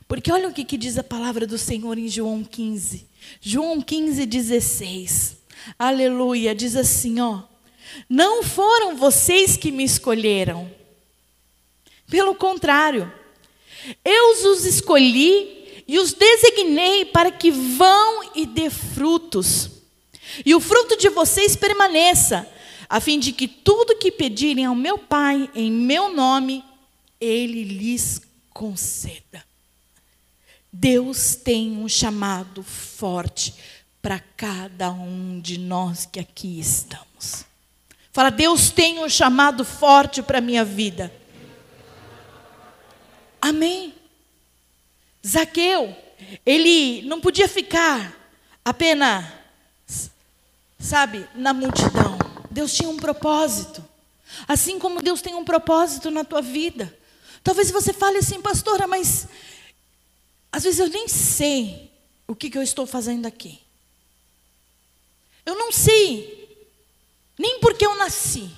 Porque 0.09 0.33
olha 0.33 0.49
o 0.49 0.53
que, 0.53 0.65
que 0.65 0.79
diz 0.79 0.97
a 0.97 1.05
palavra 1.05 1.47
do 1.47 1.59
Senhor 1.59 1.99
em 1.99 2.09
João 2.09 2.43
15. 2.43 3.07
João 3.41 3.81
15, 3.81 4.25
16. 4.27 5.37
Aleluia. 5.79 6.55
Diz 6.55 6.75
assim, 6.75 7.21
ó. 7.21 7.43
Não 8.09 8.43
foram 8.43 8.97
vocês 8.97 9.57
que 9.57 9.71
me 9.71 9.85
escolheram. 9.85 10.71
Pelo 12.09 12.35
contrário, 12.35 13.11
eu 14.05 14.31
os 14.31 14.65
escolhi 14.65 15.85
e 15.87 15.99
os 15.99 16.13
designei 16.13 17.05
para 17.05 17.31
que 17.31 17.51
vão 17.51 18.31
e 18.35 18.47
dê 18.47 18.71
frutos. 18.71 19.71
E 20.45 20.55
o 20.55 20.61
fruto 20.61 20.97
de 20.97 21.09
vocês 21.09 21.57
permaneça, 21.57 22.49
a 22.89 23.01
fim 23.01 23.19
de 23.19 23.33
que 23.33 23.49
tudo 23.49 23.99
que 23.99 24.11
pedirem 24.11 24.65
ao 24.65 24.75
meu 24.75 24.99
Pai 24.99 25.51
em 25.55 25.71
meu 25.71 26.13
nome, 26.13 26.65
ele 27.21 27.65
lhes 27.65 28.21
conceda. 28.51 29.45
Deus 30.73 31.35
tem 31.37 31.73
um 31.73 31.89
chamado 31.89 32.63
forte 32.63 33.55
para 34.01 34.19
cada 34.19 34.91
um 34.91 35.41
de 35.41 35.59
nós 35.59 36.07
que 36.07 36.19
aqui 36.19 36.59
estamos. 36.59 37.52
Fala, 38.13 38.31
Deus 38.31 38.71
tem 38.71 38.99
um 38.99 39.09
chamado 39.09 39.65
forte 39.65 40.23
para 40.23 40.37
a 40.39 40.43
minha 40.43 40.65
vida. 40.65 41.11
Amém. 43.41 43.95
Zaqueu, 45.27 45.97
ele 46.45 47.03
não 47.03 47.21
podia 47.21 47.49
ficar 47.49 48.15
apenas, 48.63 49.25
sabe, 50.79 51.27
na 51.35 51.55
multidão. 51.55 52.19
Deus 52.51 52.75
tinha 52.75 52.91
um 52.91 52.99
propósito. 52.99 53.83
Assim 54.47 54.79
como 54.79 55.01
Deus 55.01 55.23
tem 55.23 55.35
um 55.35 55.45
propósito 55.45 56.11
na 56.11 56.23
tua 56.23 56.43
vida. 56.43 56.95
Talvez 57.43 57.71
você 57.71 57.95
fale 57.95 58.19
assim, 58.19 58.43
pastora, 58.43 58.87
mas 58.87 59.27
às 60.53 60.65
vezes 60.65 60.81
eu 60.81 60.89
nem 60.89 61.09
sei 61.09 61.91
o 62.29 62.35
que, 62.35 62.51
que 62.51 62.59
eu 62.59 62.63
estou 62.63 62.87
fazendo 62.87 63.25
aqui. 63.25 63.59
Eu 65.47 65.57
não 65.57 65.73
sei 65.73 66.42
nem 67.43 67.59
porque 67.59 67.85
eu 67.85 67.97
nasci. 67.97 68.49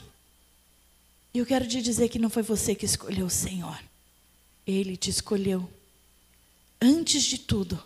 E 1.33 1.39
eu 1.39 1.47
quero 1.47 1.67
te 1.67 1.81
dizer 1.81 2.11
que 2.11 2.19
não 2.19 2.29
foi 2.29 2.43
você 2.43 2.75
que 2.75 2.85
escolheu 2.85 3.25
o 3.25 3.31
Senhor. 3.31 3.79
Ele 4.67 4.95
te 4.95 5.09
escolheu. 5.09 5.67
Antes 6.83 7.23
de 7.23 7.39
tudo. 7.39 7.83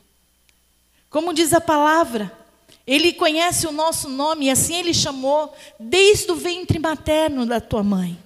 Como 1.09 1.33
diz 1.33 1.53
a 1.53 1.61
palavra, 1.61 2.37
Ele 2.85 3.13
conhece 3.13 3.69
o 3.69 3.73
nosso 3.73 4.09
nome 4.09 4.47
e 4.47 4.51
assim 4.51 4.75
Ele 4.75 4.93
chamou 4.93 5.55
desde 5.79 6.33
o 6.33 6.35
ventre 6.35 6.81
materno 6.81 7.47
da 7.47 7.61
tua 7.61 7.85
mãe. 7.85 8.19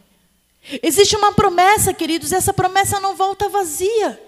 Existe 0.82 1.14
uma 1.14 1.32
promessa, 1.32 1.92
queridos, 1.92 2.32
essa 2.32 2.54
promessa 2.54 2.98
não 3.00 3.14
volta 3.14 3.50
vazia. 3.50 4.18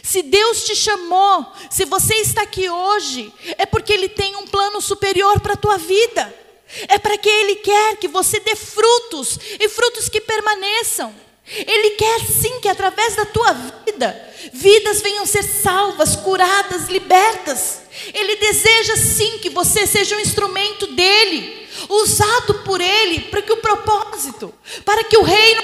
Se 0.00 0.22
Deus 0.22 0.64
te 0.64 0.76
chamou, 0.76 1.52
se 1.68 1.84
você 1.84 2.14
está 2.14 2.42
aqui 2.42 2.70
hoje, 2.70 3.34
é 3.58 3.66
porque 3.66 3.92
Ele 3.92 4.08
tem 4.08 4.36
um 4.36 4.46
plano 4.46 4.80
superior 4.80 5.40
para 5.40 5.54
a 5.54 5.56
tua 5.56 5.76
vida. 5.76 6.43
É 6.88 6.98
para 6.98 7.16
que 7.16 7.28
Ele 7.28 7.56
quer 7.56 7.96
que 7.96 8.08
você 8.08 8.40
dê 8.40 8.54
frutos 8.56 9.38
e 9.60 9.68
frutos 9.68 10.08
que 10.08 10.20
permaneçam. 10.20 11.14
Ele 11.46 11.90
quer 11.90 12.20
sim 12.20 12.58
que 12.60 12.68
através 12.68 13.16
da 13.16 13.26
tua 13.26 13.52
vida, 13.52 14.34
vidas 14.52 15.02
venham 15.02 15.26
ser 15.26 15.42
salvas, 15.42 16.16
curadas, 16.16 16.88
libertas. 16.88 17.82
Ele 18.14 18.36
deseja 18.36 18.96
sim 18.96 19.38
que 19.38 19.50
você 19.50 19.86
seja 19.86 20.16
um 20.16 20.20
instrumento 20.20 20.86
dele, 20.88 21.68
usado 21.88 22.54
por 22.64 22.80
ele, 22.80 23.20
para 23.22 23.42
que 23.42 23.52
o 23.52 23.58
propósito, 23.58 24.54
para 24.84 25.04
que 25.04 25.18
o 25.18 25.22
reino 25.22 25.62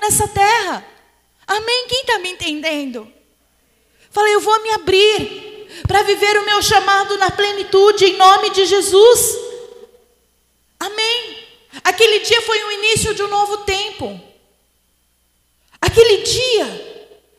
nessa 0.00 0.28
terra. 0.28 0.86
Amém? 1.46 1.86
Quem 1.88 2.00
está 2.00 2.18
me 2.20 2.30
entendendo? 2.30 3.12
Falei, 4.10 4.34
eu 4.34 4.40
vou 4.40 4.62
me 4.62 4.70
abrir 4.70 5.68
para 5.86 6.02
viver 6.02 6.38
o 6.38 6.44
meu 6.44 6.62
chamado 6.62 7.18
na 7.18 7.30
plenitude, 7.30 8.04
em 8.04 8.16
nome 8.16 8.50
de 8.50 8.66
Jesus. 8.66 9.47
Amém. 10.78 11.46
Aquele 11.84 12.20
dia 12.20 12.42
foi 12.42 12.62
o 12.62 12.72
início 12.72 13.14
de 13.14 13.22
um 13.22 13.28
novo 13.28 13.58
tempo. 13.58 14.20
Aquele 15.80 16.18
dia 16.18 16.88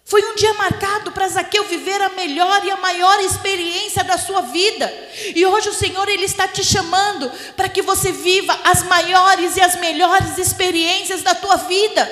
foi 0.09 0.23
um 0.23 0.33
dia 0.33 0.53
marcado 0.55 1.11
para 1.11 1.27
Zaqueu 1.27 1.63
viver 1.65 2.01
a 2.01 2.09
melhor 2.09 2.65
e 2.65 2.71
a 2.71 2.77
maior 2.77 3.19
experiência 3.19 4.03
da 4.03 4.17
sua 4.17 4.41
vida. 4.41 4.91
E 5.35 5.45
hoje 5.45 5.69
o 5.69 5.73
Senhor 5.73 6.09
ele 6.09 6.25
está 6.25 6.47
te 6.47 6.63
chamando 6.63 7.31
para 7.55 7.69
que 7.69 7.83
você 7.83 8.11
viva 8.11 8.59
as 8.63 8.81
maiores 8.83 9.55
e 9.55 9.61
as 9.61 9.75
melhores 9.75 10.37
experiências 10.39 11.21
da 11.21 11.35
tua 11.35 11.57
vida. 11.57 12.09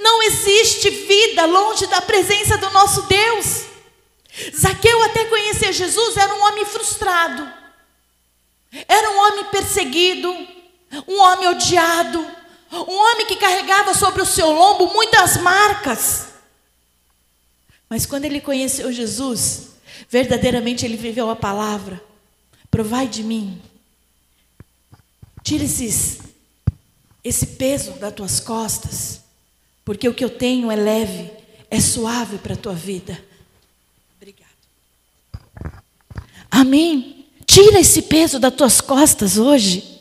Não 0.00 0.22
existe 0.22 0.90
vida 0.90 1.46
longe 1.46 1.86
da 1.86 2.02
presença 2.02 2.58
do 2.58 2.68
nosso 2.70 3.02
Deus. 3.02 3.64
Zaqueu 4.54 5.02
até 5.04 5.24
conhecer 5.24 5.72
Jesus 5.72 6.18
era 6.18 6.34
um 6.34 6.42
homem 6.44 6.66
frustrado. 6.66 7.50
Era 8.86 9.10
um 9.10 9.18
homem 9.18 9.44
perseguido, 9.46 10.30
um 11.06 11.20
homem 11.20 11.48
odiado, 11.48 12.18
um 12.72 12.98
homem 12.98 13.26
que 13.26 13.36
carregava 13.36 13.94
sobre 13.94 14.22
o 14.22 14.26
seu 14.26 14.50
lombo 14.50 14.92
muitas 14.92 15.36
marcas. 15.36 16.28
Mas 17.88 18.06
quando 18.06 18.24
ele 18.24 18.40
conheceu 18.40 18.92
Jesus, 18.92 19.70
verdadeiramente 20.08 20.84
ele 20.84 20.96
viveu 20.96 21.30
a 21.30 21.36
palavra: 21.36 22.00
provai 22.70 23.08
de 23.08 23.22
mim, 23.22 23.60
tira 25.42 25.64
esses, 25.64 26.18
esse 27.22 27.46
peso 27.46 27.92
das 27.92 28.14
tuas 28.14 28.40
costas, 28.40 29.20
porque 29.84 30.08
o 30.08 30.14
que 30.14 30.24
eu 30.24 30.30
tenho 30.30 30.70
é 30.70 30.76
leve, 30.76 31.30
é 31.70 31.80
suave 31.80 32.38
para 32.38 32.54
a 32.54 32.56
tua 32.56 32.74
vida. 32.74 33.22
Obrigado. 34.16 34.48
Amém. 36.50 37.26
Tira 37.46 37.80
esse 37.80 38.02
peso 38.02 38.38
das 38.38 38.54
tuas 38.54 38.80
costas 38.80 39.36
hoje. 39.36 39.99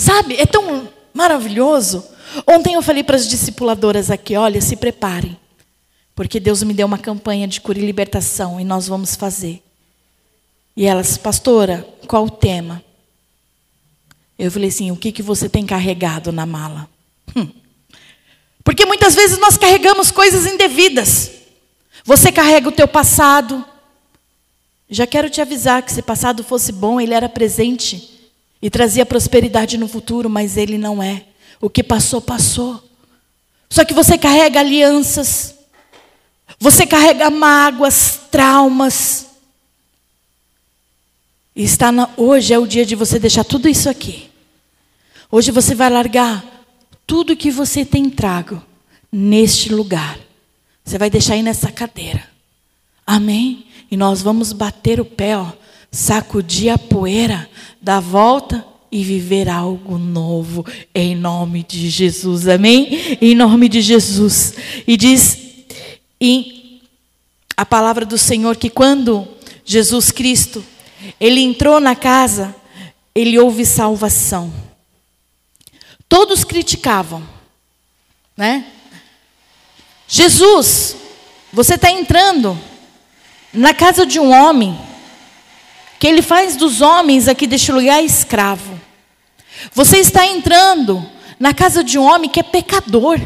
Sabe, 0.00 0.36
é 0.36 0.46
tão 0.46 0.88
maravilhoso. 1.12 2.02
Ontem 2.46 2.72
eu 2.72 2.80
falei 2.80 3.04
para 3.04 3.16
as 3.16 3.28
discipuladoras 3.28 4.10
aqui: 4.10 4.34
olha, 4.34 4.58
se 4.58 4.74
preparem, 4.74 5.38
porque 6.14 6.40
Deus 6.40 6.62
me 6.62 6.72
deu 6.72 6.86
uma 6.86 6.96
campanha 6.96 7.46
de 7.46 7.60
cura 7.60 7.78
e 7.78 7.84
libertação 7.84 8.58
e 8.58 8.64
nós 8.64 8.88
vamos 8.88 9.14
fazer. 9.14 9.62
E 10.74 10.86
elas, 10.86 11.18
pastora, 11.18 11.86
qual 12.08 12.24
o 12.24 12.30
tema? 12.30 12.82
Eu 14.38 14.50
falei 14.50 14.70
assim: 14.70 14.90
o 14.90 14.96
que, 14.96 15.12
que 15.12 15.22
você 15.22 15.50
tem 15.50 15.66
carregado 15.66 16.32
na 16.32 16.46
mala? 16.46 16.88
Hum. 17.36 17.50
Porque 18.64 18.86
muitas 18.86 19.14
vezes 19.14 19.38
nós 19.38 19.58
carregamos 19.58 20.10
coisas 20.10 20.46
indevidas. 20.46 21.30
Você 22.06 22.32
carrega 22.32 22.70
o 22.70 22.72
teu 22.72 22.88
passado. 22.88 23.62
Já 24.88 25.06
quero 25.06 25.28
te 25.28 25.42
avisar 25.42 25.82
que 25.82 25.92
se 25.92 26.00
passado 26.00 26.42
fosse 26.42 26.72
bom, 26.72 26.98
ele 26.98 27.12
era 27.12 27.28
presente 27.28 28.19
e 28.62 28.68
trazia 28.68 29.06
prosperidade 29.06 29.78
no 29.78 29.88
futuro, 29.88 30.28
mas 30.28 30.56
ele 30.56 30.76
não 30.76 31.02
é. 31.02 31.24
O 31.60 31.70
que 31.70 31.82
passou, 31.82 32.20
passou. 32.20 32.82
Só 33.68 33.84
que 33.84 33.94
você 33.94 34.18
carrega 34.18 34.60
alianças, 34.60 35.54
você 36.58 36.86
carrega 36.86 37.30
mágoas, 37.30 38.20
traumas. 38.30 39.26
E 41.54 41.62
está 41.62 41.90
na, 41.90 42.10
hoje 42.16 42.52
é 42.52 42.58
o 42.58 42.66
dia 42.66 42.84
de 42.84 42.94
você 42.94 43.18
deixar 43.18 43.44
tudo 43.44 43.68
isso 43.68 43.88
aqui. 43.88 44.30
Hoje 45.30 45.50
você 45.50 45.74
vai 45.74 45.88
largar 45.88 46.44
tudo 47.06 47.36
que 47.36 47.50
você 47.50 47.84
tem 47.84 48.10
trago 48.10 48.62
neste 49.10 49.72
lugar. 49.72 50.18
Você 50.84 50.98
vai 50.98 51.08
deixar 51.08 51.34
aí 51.34 51.42
nessa 51.42 51.70
cadeira. 51.70 52.28
Amém? 53.06 53.66
E 53.90 53.96
nós 53.96 54.22
vamos 54.22 54.52
bater 54.52 55.00
o 55.00 55.04
pé, 55.04 55.36
ó 55.36 55.59
sacudir 55.90 56.72
a 56.72 56.78
poeira, 56.78 57.48
dar 57.80 58.00
volta 58.00 58.64
e 58.92 59.04
viver 59.04 59.48
algo 59.48 59.98
novo 59.98 60.66
em 60.94 61.14
nome 61.14 61.62
de 61.62 61.88
Jesus. 61.88 62.48
Amém? 62.48 63.18
Em 63.20 63.34
nome 63.34 63.68
de 63.68 63.80
Jesus. 63.80 64.54
E 64.86 64.96
diz 64.96 65.38
em 66.20 66.80
a 67.56 67.64
palavra 67.64 68.04
do 68.04 68.18
Senhor 68.18 68.56
que 68.56 68.70
quando 68.70 69.28
Jesus 69.64 70.10
Cristo 70.10 70.64
ele 71.20 71.40
entrou 71.40 71.78
na 71.78 71.94
casa, 71.94 72.54
ele 73.14 73.38
houve 73.38 73.64
salvação. 73.64 74.52
Todos 76.08 76.42
criticavam, 76.42 77.22
né? 78.36 78.66
Jesus, 80.08 80.96
você 81.52 81.74
está 81.74 81.90
entrando 81.90 82.58
na 83.52 83.72
casa 83.72 84.04
de 84.04 84.18
um 84.18 84.30
homem 84.32 84.76
que 86.00 86.06
ele 86.06 86.22
faz 86.22 86.56
dos 86.56 86.80
homens 86.80 87.28
aqui 87.28 87.46
deste 87.46 87.70
lugar 87.70 88.02
escravo. 88.02 88.80
Você 89.74 89.98
está 89.98 90.26
entrando 90.26 91.06
na 91.38 91.52
casa 91.52 91.84
de 91.84 91.98
um 91.98 92.02
homem 92.02 92.30
que 92.30 92.40
é 92.40 92.42
pecador. 92.42 93.20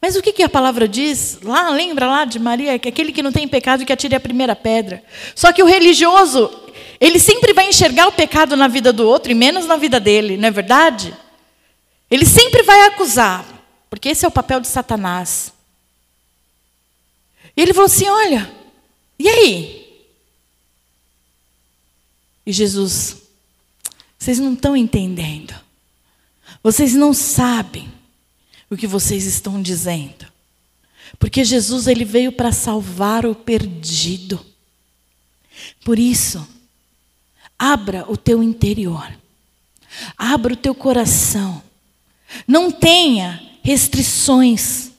Mas 0.00 0.16
o 0.16 0.22
que, 0.22 0.42
a 0.42 0.48
palavra 0.48 0.88
diz? 0.88 1.38
Lá, 1.42 1.68
lembra 1.68 2.06
lá 2.06 2.24
de 2.24 2.38
Maria, 2.38 2.78
que 2.78 2.88
aquele 2.88 3.12
que 3.12 3.22
não 3.22 3.30
tem 3.30 3.46
pecado 3.46 3.84
que 3.84 3.92
atire 3.92 4.14
a 4.14 4.20
primeira 4.20 4.56
pedra. 4.56 5.04
Só 5.34 5.52
que 5.52 5.62
o 5.62 5.66
religioso, 5.66 6.50
ele 6.98 7.18
sempre 7.18 7.52
vai 7.52 7.68
enxergar 7.68 8.08
o 8.08 8.12
pecado 8.12 8.56
na 8.56 8.66
vida 8.66 8.90
do 8.90 9.06
outro 9.06 9.30
e 9.30 9.34
menos 9.34 9.66
na 9.66 9.76
vida 9.76 10.00
dele, 10.00 10.38
não 10.38 10.48
é 10.48 10.50
verdade? 10.50 11.14
Ele 12.10 12.24
sempre 12.24 12.62
vai 12.62 12.86
acusar, 12.86 13.44
porque 13.90 14.08
esse 14.08 14.24
é 14.24 14.28
o 14.28 14.32
papel 14.32 14.60
de 14.60 14.68
Satanás. 14.68 15.52
E 17.54 17.60
ele 17.60 17.74
falou 17.74 17.86
assim: 17.86 18.08
olha, 18.08 18.50
e 19.18 19.28
aí? 19.28 19.79
E 22.50 22.52
Jesus, 22.52 23.16
vocês 24.18 24.40
não 24.40 24.54
estão 24.54 24.76
entendendo. 24.76 25.54
Vocês 26.64 26.94
não 26.94 27.14
sabem 27.14 27.88
o 28.68 28.76
que 28.76 28.88
vocês 28.88 29.24
estão 29.24 29.62
dizendo. 29.62 30.26
Porque 31.16 31.44
Jesus 31.44 31.86
ele 31.86 32.04
veio 32.04 32.32
para 32.32 32.50
salvar 32.50 33.24
o 33.24 33.36
perdido. 33.36 34.44
Por 35.84 35.96
isso, 35.96 36.44
abra 37.56 38.04
o 38.10 38.16
teu 38.16 38.42
interior. 38.42 39.16
Abra 40.18 40.54
o 40.54 40.56
teu 40.56 40.74
coração. 40.74 41.62
Não 42.48 42.72
tenha 42.72 43.40
restrições. 43.62 44.90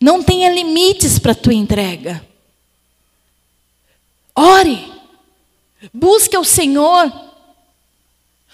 Não 0.00 0.20
tenha 0.20 0.52
limites 0.52 1.16
para 1.16 1.30
a 1.30 1.36
tua 1.36 1.54
entrega. 1.54 2.26
Ore. 4.34 4.93
Busque 5.92 6.36
o 6.36 6.44
Senhor. 6.44 7.12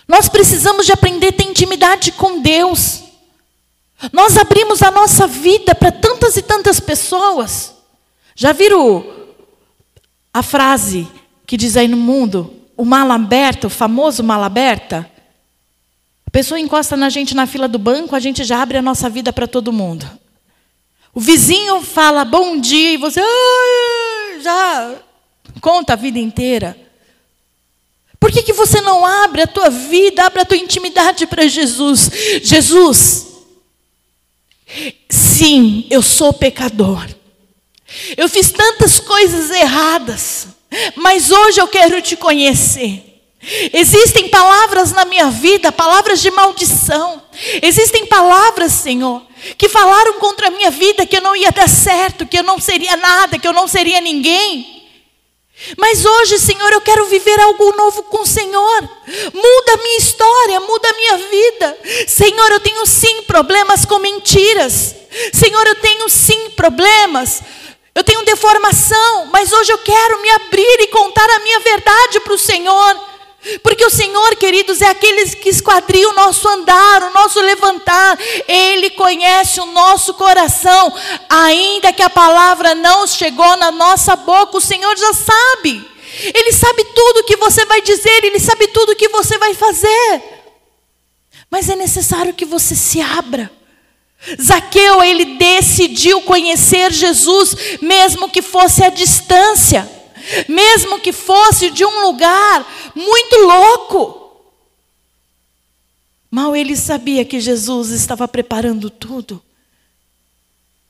Nós 0.07 0.29
precisamos 0.29 0.87
de 0.87 0.93
aprender 0.93 1.29
a 1.29 1.33
ter 1.33 1.45
intimidade 1.45 2.13
com 2.13 2.41
Deus. 2.41 3.05
Nós 4.13 4.37
abrimos 4.37 4.83
a 4.83 4.91
nossa 4.91 5.27
vida 5.27 5.75
para 5.75 5.93
tantas 5.93 6.37
e 6.37 6.43
tantas 6.43 6.81
pessoas. 6.81 7.75
Já 8.35 8.53
viram 8.53 9.05
a 10.33 10.43
frase 10.43 11.07
que 11.47 11.57
diz 11.57 11.77
aí 11.77 11.89
no 11.89 11.97
mundo, 11.97 12.55
o 12.77 12.85
mal 12.85 13.11
aberto, 13.11 13.67
o 13.67 13.71
famoso 13.71 14.23
mal 14.23 14.43
aberta? 14.43 15.11
A 16.27 16.31
pessoa 16.31 16.59
encosta 16.59 16.97
na 16.97 17.09
gente 17.09 17.35
na 17.35 17.47
fila 17.47 17.67
do 17.69 17.79
banco, 17.79 18.15
a 18.15 18.21
gente 18.21 18.45
já 18.45 18.63
abre 18.63 18.79
a 18.79 18.83
nossa 18.83 19.11
vida 19.11 19.33
para 19.33 19.47
todo 19.47 19.73
mundo. 19.73 20.09
O 21.13 21.21
vizinho 21.21 21.83
fala 21.83 22.25
bom 22.25 22.59
dia 22.59 22.93
e 22.93 22.97
você 22.97 23.21
ah, 23.21 24.39
já 24.41 24.95
conta 25.61 25.95
a 25.95 25.97
vida 25.97 26.19
inteira. 26.19 26.77
Por 28.21 28.31
que, 28.31 28.43
que 28.43 28.53
você 28.53 28.81
não 28.83 29.05
abre 29.05 29.43
a 29.43 29.47
tua 29.47 29.71
vida, 29.71 30.25
abre 30.25 30.43
a 30.43 30.45
tua 30.45 30.59
intimidade 30.59 31.27
para 31.27 31.49
Jesus? 31.49 32.11
Jesus, 32.43 33.31
Sim, 35.09 35.87
eu 35.91 36.03
sou 36.03 36.33
pecador. 36.33 37.07
Eu 38.17 38.29
fiz 38.29 38.53
tantas 38.53 39.00
coisas 39.00 39.50
erradas, 39.50 40.49
mas 40.95 41.31
hoje 41.31 41.61
eu 41.61 41.67
quero 41.67 42.00
te 42.00 42.17
conhecer. 42.17 43.07
Existem 43.73 44.29
palavras 44.29 44.93
na 44.93 45.05
minha 45.05 45.31
vida, 45.31 45.73
palavras 45.73 46.21
de 46.21 46.31
maldição. 46.31 47.23
Existem 47.62 48.07
palavras, 48.07 48.73
Senhor, 48.73 49.23
que 49.57 49.69
falaram 49.69 50.21
contra 50.21 50.49
a 50.49 50.50
minha 50.50 50.71
vida 50.71 51.07
que 51.07 51.16
eu 51.16 51.23
não 51.23 51.35
ia 51.35 51.51
dar 51.51 51.68
certo, 51.68 52.27
que 52.27 52.38
eu 52.38 52.44
não 52.44 52.61
seria 52.61 52.97
nada, 52.97 53.38
que 53.38 53.49
eu 53.49 53.53
não 53.53 53.66
seria 53.66 54.01
ninguém. 54.01 54.80
Mas 55.77 56.05
hoje, 56.05 56.38
Senhor, 56.38 56.73
eu 56.73 56.81
quero 56.81 57.05
viver 57.07 57.38
algo 57.40 57.77
novo 57.77 58.03
com 58.05 58.23
o 58.23 58.27
Senhor. 58.27 58.83
Muda 59.35 59.73
a 59.73 59.77
minha 59.77 59.99
história, 59.99 60.61
muda 60.61 60.88
a 60.88 60.94
minha 60.94 61.16
vida. 61.18 61.79
Senhor, 62.07 62.51
eu 62.53 62.61
tenho 62.61 62.87
sim 62.87 63.23
problemas 63.23 63.85
com 63.85 63.99
mentiras. 63.99 64.94
Senhor, 65.33 65.66
eu 65.66 65.75
tenho 65.77 66.09
sim 66.09 66.51
problemas. 66.51 67.42
Eu 67.94 68.05
tenho 68.05 68.25
deformação, 68.25 69.27
mas 69.27 69.53
hoje 69.53 69.73
eu 69.73 69.79
quero 69.79 70.23
me 70.23 70.31
abrir 70.31 70.81
e 70.81 70.87
contar 70.87 71.29
a 71.29 71.40
minha 71.40 71.61
verdade 71.61 72.20
para 72.20 72.35
o 72.35 72.38
Senhor. 72.38 73.10
Porque 73.62 73.85
o 73.85 73.90
Senhor, 73.90 74.37
queridos, 74.37 74.83
é 74.83 74.88
aquele 74.88 75.24
que 75.37 75.48
esquadria 75.48 76.09
o 76.09 76.12
nosso 76.12 76.46
andar, 76.46 77.03
o 77.05 77.12
nosso 77.12 77.40
levantar. 77.40 78.18
Ele 78.46 78.90
conhece 78.90 79.61
o 79.61 79.66
nosso 79.66 80.12
coração. 80.14 80.92
Ainda 81.29 81.92
que 81.92 82.03
a 82.03 82.11
palavra 82.11 82.74
não 82.74 83.07
chegou 83.07 83.57
na 83.57 83.70
nossa 83.70 84.14
boca, 84.14 84.59
o 84.59 84.61
Senhor 84.61 84.94
já 84.96 85.12
sabe. 85.14 85.88
Ele 86.35 86.53
sabe 86.53 86.85
tudo 86.85 87.20
o 87.20 87.24
que 87.24 87.37
você 87.37 87.64
vai 87.64 87.81
dizer, 87.81 88.24
ele 88.24 88.38
sabe 88.38 88.66
tudo 88.68 88.92
o 88.92 88.96
que 88.96 89.09
você 89.09 89.38
vai 89.38 89.55
fazer. 89.55 90.22
Mas 91.50 91.68
é 91.68 91.76
necessário 91.76 92.35
que 92.35 92.44
você 92.44 92.74
se 92.74 93.00
abra. 93.00 93.50
Zaqueu, 94.40 95.03
ele 95.03 95.37
decidiu 95.37 96.20
conhecer 96.22 96.92
Jesus, 96.92 97.79
mesmo 97.81 98.29
que 98.29 98.42
fosse 98.42 98.85
à 98.85 98.90
distância 98.90 100.00
mesmo 100.49 101.01
que 101.01 101.12
fosse 101.12 101.71
de 101.71 101.85
um 101.85 102.07
lugar 102.07 102.93
muito 102.95 103.37
louco. 103.37 104.21
Mal 106.31 106.55
ele 106.55 106.77
sabia 106.77 107.25
que 107.25 107.40
Jesus 107.40 107.90
estava 107.90 108.29
preparando 108.29 108.88
tudo. 108.88 109.43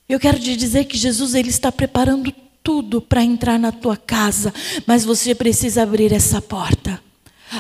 Eu 0.09 0.21
quero 0.21 0.39
te 0.39 0.57
dizer 0.57 0.85
que 0.85 0.99
Jesus 0.99 1.35
ele 1.35 1.51
está 1.51 1.71
preparando 1.73 2.33
tudo 2.63 3.01
para 3.01 3.23
entrar 3.23 3.59
na 3.59 3.73
tua 3.73 3.97
casa, 3.97 4.53
mas 4.87 5.05
você 5.05 5.35
precisa 5.35 5.83
abrir 5.83 6.13
essa 6.13 6.43
porta. 6.43 7.03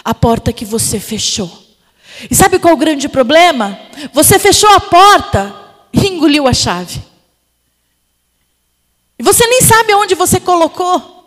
A 0.04 0.14
porta 0.14 0.52
que 0.52 0.64
você 0.64 1.00
fechou. 1.00 1.50
E 2.30 2.34
sabe 2.34 2.58
qual 2.58 2.72
é 2.72 2.74
o 2.74 2.78
grande 2.78 3.08
problema? 3.08 3.78
Você 4.12 4.38
fechou 4.38 4.68
a 4.70 4.80
porta 4.80 5.54
e 5.92 6.06
engoliu 6.06 6.46
a 6.46 6.52
chave. 6.52 7.02
E 9.18 9.22
você 9.22 9.46
nem 9.46 9.62
sabe 9.62 9.94
onde 9.94 10.14
você 10.14 10.38
colocou. 10.38 11.19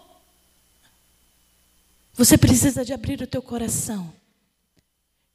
Você 2.14 2.38
precisa 2.38 2.86
de 2.86 2.94
abrir 2.94 3.20
o 3.22 3.28
teu 3.28 3.42
coração 3.42 4.14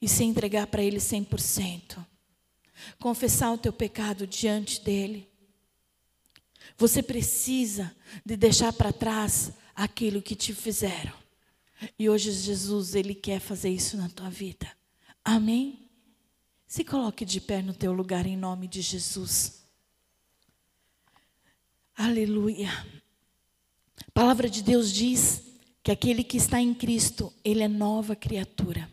e 0.01 0.09
se 0.09 0.23
entregar 0.23 0.69
para 0.69 0.83
Ele 0.83 0.99
100%. 0.99 2.05
Confessar 3.01 3.53
o 3.53 3.59
teu 3.59 3.73
pecado 3.73 4.27
diante 4.27 4.81
dEle. 4.81 5.29
Você 6.77 7.03
precisa 7.03 7.95
de 8.25 8.37
deixar 8.37 8.73
para 8.73 8.93
trás 8.93 9.53
aquilo 9.75 10.23
que 10.23 10.37
te 10.37 10.55
fizeram. 10.55 11.13
E 11.99 12.09
hoje 12.09 12.31
Jesus, 12.31 12.95
Ele 12.95 13.15
quer 13.15 13.41
fazer 13.41 13.71
isso 13.71 13.97
na 13.97 14.09
tua 14.09 14.31
vida. 14.31 14.71
Amém? 15.25 15.91
Se 16.67 16.85
coloque 16.85 17.25
de 17.25 17.41
pé 17.41 17.61
no 17.61 17.75
teu 17.75 17.93
lugar 17.93 18.25
em 18.27 18.37
nome 18.37 18.69
de 18.69 18.81
Jesus. 18.81 19.65
Aleluia. 21.97 22.71
A 24.07 24.11
palavra 24.13 24.49
de 24.49 24.63
Deus 24.63 24.93
diz 24.93 25.48
que 25.89 25.93
aquele 25.93 26.23
que 26.23 26.37
está 26.37 26.61
em 26.61 26.75
Cristo, 26.75 27.33
ele 27.43 27.63
é 27.63 27.69
nova 27.69 28.15
criatura. 28.15 28.91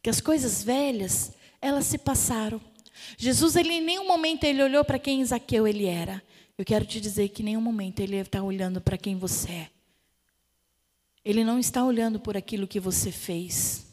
Que 0.00 0.08
as 0.08 0.20
coisas 0.20 0.62
velhas, 0.62 1.32
elas 1.60 1.86
se 1.86 1.98
passaram. 1.98 2.60
Jesus, 3.18 3.56
ele 3.56 3.72
em 3.72 3.80
nenhum 3.80 4.06
momento 4.06 4.44
ele 4.44 4.62
olhou 4.62 4.84
para 4.84 5.00
quem 5.00 5.24
Zaqueu 5.24 5.66
ele 5.66 5.86
era. 5.86 6.22
Eu 6.56 6.64
quero 6.64 6.86
te 6.86 7.00
dizer 7.00 7.30
que 7.30 7.42
em 7.42 7.46
nenhum 7.46 7.60
momento 7.60 7.98
ele 7.98 8.14
está 8.14 8.40
olhando 8.40 8.80
para 8.80 8.96
quem 8.96 9.16
você 9.16 9.50
é. 9.50 9.70
Ele 11.24 11.42
não 11.42 11.58
está 11.58 11.84
olhando 11.84 12.20
por 12.20 12.36
aquilo 12.36 12.68
que 12.68 12.78
você 12.78 13.10
fez. 13.10 13.84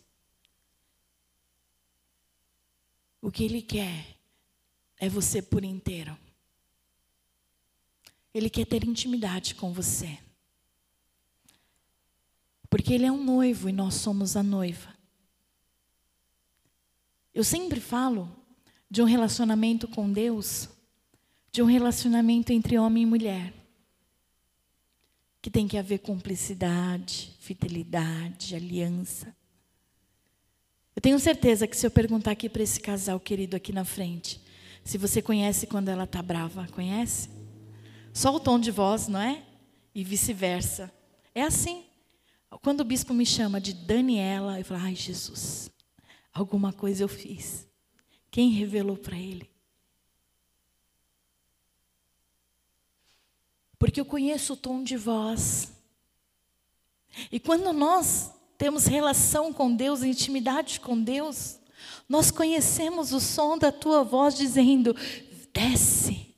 O 3.19 3.31
que 3.31 3.43
ele 3.43 3.63
quer 3.63 4.05
é 4.99 5.09
você 5.09 5.41
por 5.41 5.63
inteiro. 5.63 6.15
Ele 8.31 8.51
quer 8.51 8.67
ter 8.67 8.83
intimidade 8.83 9.55
com 9.55 9.73
você. 9.73 10.19
Porque 12.69 12.93
ele 12.93 13.05
é 13.05 13.11
um 13.11 13.23
noivo 13.23 13.67
e 13.67 13.71
nós 13.71 13.95
somos 13.95 14.35
a 14.35 14.43
noiva. 14.43 14.93
Eu 17.33 17.43
sempre 17.43 17.79
falo 17.79 18.29
de 18.89 19.01
um 19.01 19.05
relacionamento 19.05 19.87
com 19.87 20.11
Deus, 20.11 20.69
de 21.51 21.61
um 21.61 21.65
relacionamento 21.65 22.51
entre 22.51 22.77
homem 22.77 23.03
e 23.03 23.05
mulher, 23.05 23.53
que 25.41 25.49
tem 25.49 25.67
que 25.67 25.77
haver 25.77 25.99
cumplicidade, 25.99 27.35
fidelidade, 27.39 28.55
aliança. 28.55 29.35
Eu 30.95 31.01
tenho 31.01 31.19
certeza 31.19 31.67
que 31.67 31.77
se 31.77 31.85
eu 31.87 31.91
perguntar 31.91 32.31
aqui 32.31 32.49
para 32.49 32.61
esse 32.61 32.79
casal 32.79 33.19
querido 33.19 33.55
aqui 33.55 33.71
na 33.71 33.85
frente, 33.85 34.41
se 34.83 34.97
você 34.97 35.21
conhece 35.21 35.65
quando 35.65 35.89
ela 35.89 36.03
está 36.03 36.21
brava, 36.21 36.67
conhece? 36.71 37.29
Só 38.11 38.35
o 38.35 38.39
tom 38.39 38.59
de 38.59 38.71
voz, 38.71 39.07
não 39.07 39.21
é? 39.21 39.43
E 39.93 40.03
vice-versa. 40.03 40.91
É 41.33 41.43
assim. 41.43 41.85
Quando 42.57 42.81
o 42.81 42.85
bispo 42.85 43.13
me 43.13 43.25
chama 43.25 43.61
de 43.61 43.73
Daniela, 43.73 44.59
eu 44.59 44.65
falo, 44.65 44.81
ai 44.81 44.95
Jesus, 44.95 45.69
alguma 46.33 46.73
coisa 46.73 47.03
eu 47.03 47.07
fiz. 47.07 47.67
Quem 48.31 48.49
revelou 48.49 48.97
para 48.97 49.17
ele? 49.17 49.49
Porque 53.77 54.01
eu 54.01 54.05
conheço 54.05 54.53
o 54.53 54.57
tom 54.57 54.83
de 54.83 54.97
voz. 54.97 55.71
E 57.31 57.39
quando 57.39 57.71
nós 57.71 58.31
temos 58.57 58.85
relação 58.85 59.53
com 59.53 59.73
Deus, 59.73 60.03
intimidade 60.03 60.81
com 60.81 61.01
Deus, 61.01 61.57
nós 62.07 62.29
conhecemos 62.29 63.13
o 63.13 63.19
som 63.19 63.57
da 63.57 63.71
tua 63.71 64.03
voz 64.03 64.35
dizendo: 64.35 64.93
desce. 65.53 66.28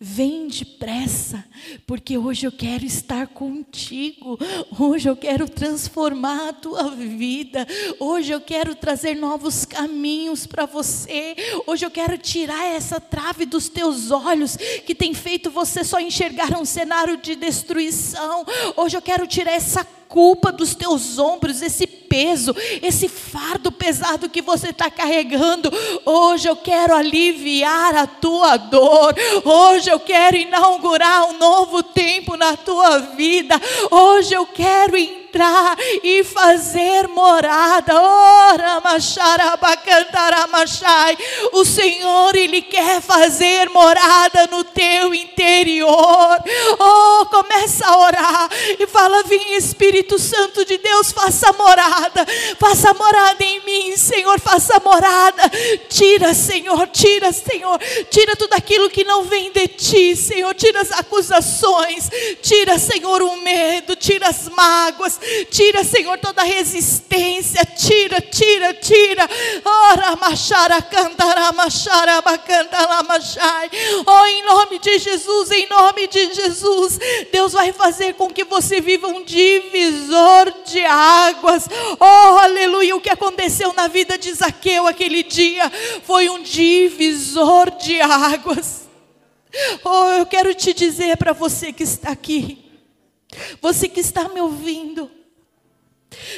Vem 0.00 0.46
depressa, 0.46 1.44
porque 1.84 2.16
hoje 2.16 2.46
eu 2.46 2.52
quero 2.52 2.84
estar 2.84 3.26
contigo. 3.26 4.38
Hoje 4.78 5.10
eu 5.10 5.16
quero 5.16 5.48
transformar 5.48 6.50
a 6.50 6.52
tua 6.52 6.90
vida. 6.90 7.66
Hoje 7.98 8.30
eu 8.30 8.40
quero 8.40 8.76
trazer 8.76 9.16
novos 9.16 9.64
caminhos 9.64 10.46
para 10.46 10.66
você. 10.66 11.34
Hoje 11.66 11.84
eu 11.84 11.90
quero 11.90 12.16
tirar 12.16 12.64
essa 12.66 13.00
trave 13.00 13.44
dos 13.44 13.68
teus 13.68 14.12
olhos 14.12 14.56
que 14.86 14.94
tem 14.94 15.12
feito 15.12 15.50
você 15.50 15.82
só 15.82 15.98
enxergar 15.98 16.56
um 16.56 16.64
cenário 16.64 17.16
de 17.16 17.34
destruição. 17.34 18.46
Hoje 18.76 18.96
eu 18.96 19.02
quero 19.02 19.26
tirar 19.26 19.52
essa 19.52 19.84
culpa 19.84 20.52
dos 20.52 20.76
teus 20.76 21.18
ombros, 21.18 21.60
esse 21.60 21.97
peso, 22.08 22.54
esse 22.82 23.08
fardo 23.08 23.70
pesado 23.70 24.28
que 24.28 24.42
você 24.42 24.70
está 24.70 24.90
carregando. 24.90 25.70
Hoje 26.04 26.48
eu 26.48 26.56
quero 26.56 26.94
aliviar 26.94 27.94
a 27.94 28.06
tua 28.06 28.56
dor. 28.56 29.14
Hoje 29.44 29.90
eu 29.90 30.00
quero 30.00 30.36
inaugurar 30.36 31.30
um 31.30 31.38
novo 31.38 31.82
tempo 31.82 32.36
na 32.36 32.56
tua 32.56 32.98
vida. 32.98 33.60
Hoje 33.90 34.34
eu 34.34 34.46
quero 34.46 34.96
entrar 35.28 35.76
e 36.02 36.24
fazer 36.24 37.06
morada. 37.08 37.94
Ora, 38.00 38.82
O 41.52 41.64
Senhor, 41.64 42.34
Ele 42.34 42.62
quer 42.62 43.00
fazer 43.00 43.68
morada 43.68 44.46
no 44.50 44.64
teu 44.64 45.14
interior. 45.14 46.36
Oh, 46.78 47.26
começa 47.26 47.86
a 47.86 47.98
orar 47.98 48.48
e 48.78 48.86
fala: 48.86 49.22
Vem 49.24 49.54
Espírito 49.54 50.18
Santo 50.18 50.64
de 50.64 50.78
Deus, 50.78 51.12
faça 51.12 51.52
morada, 51.52 52.26
faça 52.58 52.94
morada 52.94 53.44
em 53.44 53.60
mim, 53.64 53.96
Senhor, 53.96 54.40
faça 54.40 54.80
morada. 54.80 55.42
Tira, 55.88 56.32
Senhor, 56.34 56.86
tira, 56.88 57.32
Senhor, 57.32 57.78
tira 58.10 58.36
tudo 58.36 58.54
aquilo 58.54 58.90
que 58.90 59.04
não 59.04 59.24
vem 59.24 59.50
de 59.50 59.68
ti, 59.68 60.16
Senhor, 60.16 60.54
tira 60.54 60.80
as 60.80 60.92
acusações, 60.92 62.10
tira, 62.42 62.78
Senhor, 62.78 63.22
o 63.22 63.36
medo, 63.42 63.96
tira 63.96 64.28
as 64.28 64.48
mágoas, 64.48 65.17
Tira, 65.50 65.84
Senhor, 65.84 66.18
toda 66.18 66.42
resistência. 66.42 67.64
Tira, 67.64 68.20
tira, 68.20 68.74
tira. 68.74 69.28
Ora, 69.64 70.16
machara, 70.16 70.80
cantara, 70.82 71.52
machara, 71.52 72.20
bacantara, 72.20 73.02
machai. 73.02 73.70
Oh, 74.06 74.26
em 74.26 74.44
nome 74.44 74.78
de 74.78 74.98
Jesus, 74.98 75.50
em 75.50 75.68
nome 75.68 76.06
de 76.06 76.34
Jesus. 76.34 76.98
Deus 77.32 77.52
vai 77.52 77.72
fazer 77.72 78.14
com 78.14 78.30
que 78.30 78.44
você 78.44 78.80
viva 78.80 79.08
um 79.08 79.24
divisor 79.24 80.52
de 80.64 80.84
águas. 80.84 81.68
Oh, 81.98 82.38
aleluia. 82.38 82.96
O 82.96 83.00
que 83.00 83.10
aconteceu 83.10 83.72
na 83.72 83.88
vida 83.88 84.18
de 84.18 84.32
Zaqueu 84.32 84.86
aquele 84.86 85.22
dia 85.22 85.70
foi 86.04 86.28
um 86.28 86.42
divisor 86.42 87.70
de 87.72 88.00
águas. 88.00 88.88
Oh, 89.84 90.10
eu 90.10 90.26
quero 90.26 90.54
te 90.54 90.72
dizer 90.72 91.16
para 91.16 91.32
você 91.32 91.72
que 91.72 91.82
está 91.82 92.10
aqui. 92.10 92.67
Você 93.60 93.88
que 93.88 94.00
está 94.00 94.28
me 94.28 94.40
ouvindo, 94.40 95.10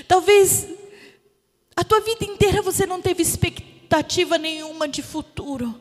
Talvez 0.07 0.67
a 1.77 1.85
tua 1.85 2.01
vida 2.01 2.25
inteira 2.25 2.63
você 2.63 2.87
não 2.87 3.01
teve 3.01 3.23
expectativa 3.23 4.37
nenhuma 4.39 4.89
de 4.89 5.03
futuro. 5.03 5.81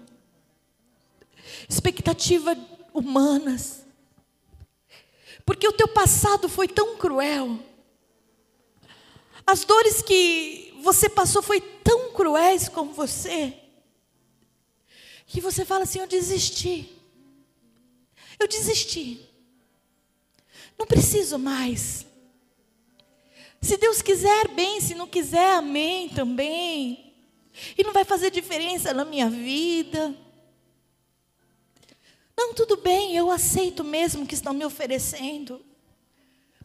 Expectativa 1.68 2.56
humanas. 2.94 3.86
Porque 5.46 5.68
o 5.68 5.74
teu 5.74 5.88
passado 5.88 6.48
foi 6.48 6.68
tão 6.68 6.98
cruel. 6.98 7.60
As 9.46 9.64
dores 9.64 10.02
que 10.02 10.78
você 10.84 11.10
passou 11.10 11.42
foi 11.42 11.60
tão 11.60 12.14
cruéis 12.14 12.70
com 12.70 12.94
você. 12.94 13.58
Que 15.26 15.42
você 15.42 15.66
fala 15.66 15.84
assim: 15.84 16.00
eu 16.00 16.08
desisti. 16.08 16.96
Eu 18.40 18.48
desisti. 18.48 19.29
Não 20.80 20.88
preciso 20.88 21.38
mais. 21.38 22.06
Se 23.62 23.76
Deus 23.76 24.02
quiser, 24.02 24.48
bem, 24.48 24.80
se 24.80 24.96
não 24.96 25.06
quiser, 25.06 25.56
amém 25.56 26.08
também. 26.08 27.14
E 27.78 27.84
não 27.84 27.92
vai 27.92 28.06
fazer 28.06 28.32
diferença 28.32 28.94
na 28.94 29.04
minha 29.04 29.30
vida. 29.30 30.16
Não, 32.38 32.54
tudo 32.54 32.78
bem, 32.78 33.14
eu 33.14 33.30
aceito 33.30 33.84
mesmo 33.84 34.26
que 34.26 34.34
estão 34.34 34.54
me 34.54 34.64
oferecendo. 34.64 35.62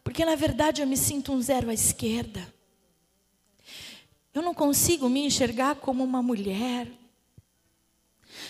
Porque 0.01 0.23
na 0.23 0.35
verdade 0.35 0.81
eu 0.81 0.87
me 0.87 0.95
sinto 0.95 1.33
um 1.33 1.41
zero 1.41 1.69
à 1.69 1.73
esquerda. 1.73 2.53
Eu 4.33 4.41
não 4.41 4.53
consigo 4.53 5.09
me 5.09 5.25
enxergar 5.25 5.75
como 5.75 6.01
uma 6.01 6.23
mulher. 6.23 6.89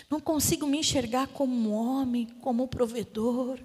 Não 0.10 0.20
consigo 0.20 0.68
me 0.68 0.78
enxergar 0.78 1.28
como 1.28 1.56
um 1.56 1.74
homem, 1.74 2.28
como 2.42 2.64
um 2.64 2.68
provedor. 2.68 3.60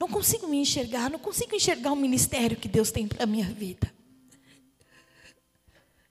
Não 0.00 0.08
consigo 0.08 0.48
me 0.48 0.56
enxergar, 0.56 1.10
não 1.10 1.18
consigo 1.18 1.54
enxergar 1.54 1.92
o 1.92 1.96
ministério 1.96 2.56
que 2.56 2.66
Deus 2.66 2.90
tem 2.90 3.06
para 3.06 3.24
a 3.24 3.26
minha 3.26 3.44
vida. 3.44 3.92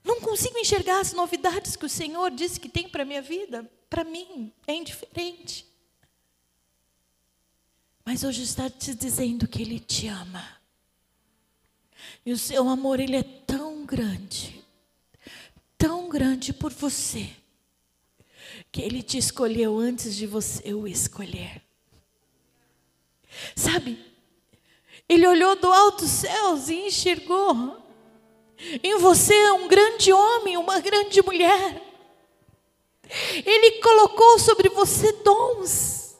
Não 0.04 0.20
consigo 0.20 0.56
enxergar 0.58 1.00
as 1.00 1.12
novidades 1.12 1.74
que 1.74 1.84
o 1.84 1.88
Senhor 1.88 2.30
disse 2.30 2.60
que 2.60 2.68
tem 2.68 2.88
para 2.88 3.02
a 3.02 3.04
minha 3.04 3.20
vida. 3.20 3.68
Para 3.90 4.04
mim, 4.04 4.52
é 4.64 4.74
indiferente. 4.74 5.66
Mas 8.04 8.22
hoje 8.22 8.44
está 8.44 8.70
te 8.70 8.94
dizendo 8.94 9.48
que 9.48 9.60
Ele 9.60 9.80
te 9.80 10.06
ama. 10.06 10.60
E 12.24 12.32
o 12.32 12.38
seu 12.38 12.68
amor, 12.68 13.00
Ele 13.00 13.16
é 13.16 13.24
tão 13.24 13.84
grande, 13.84 14.64
tão 15.76 16.08
grande 16.08 16.52
por 16.52 16.72
você, 16.72 17.28
que 18.70 18.80
Ele 18.80 19.02
te 19.02 19.18
escolheu 19.18 19.78
antes 19.78 20.14
de 20.14 20.28
você 20.28 20.72
o 20.72 20.86
escolher. 20.86 21.69
Sabe? 23.60 23.98
Ele 25.06 25.26
olhou 25.26 25.54
do 25.56 25.70
alto 25.70 26.06
céus 26.06 26.70
e 26.70 26.86
enxergou 26.86 27.76
em 28.82 28.96
você 28.98 29.34
um 29.50 29.68
grande 29.68 30.10
homem, 30.12 30.56
uma 30.56 30.80
grande 30.80 31.20
mulher. 31.20 31.82
Ele 33.44 33.82
colocou 33.82 34.38
sobre 34.38 34.70
você 34.70 35.12
dons. 35.12 36.16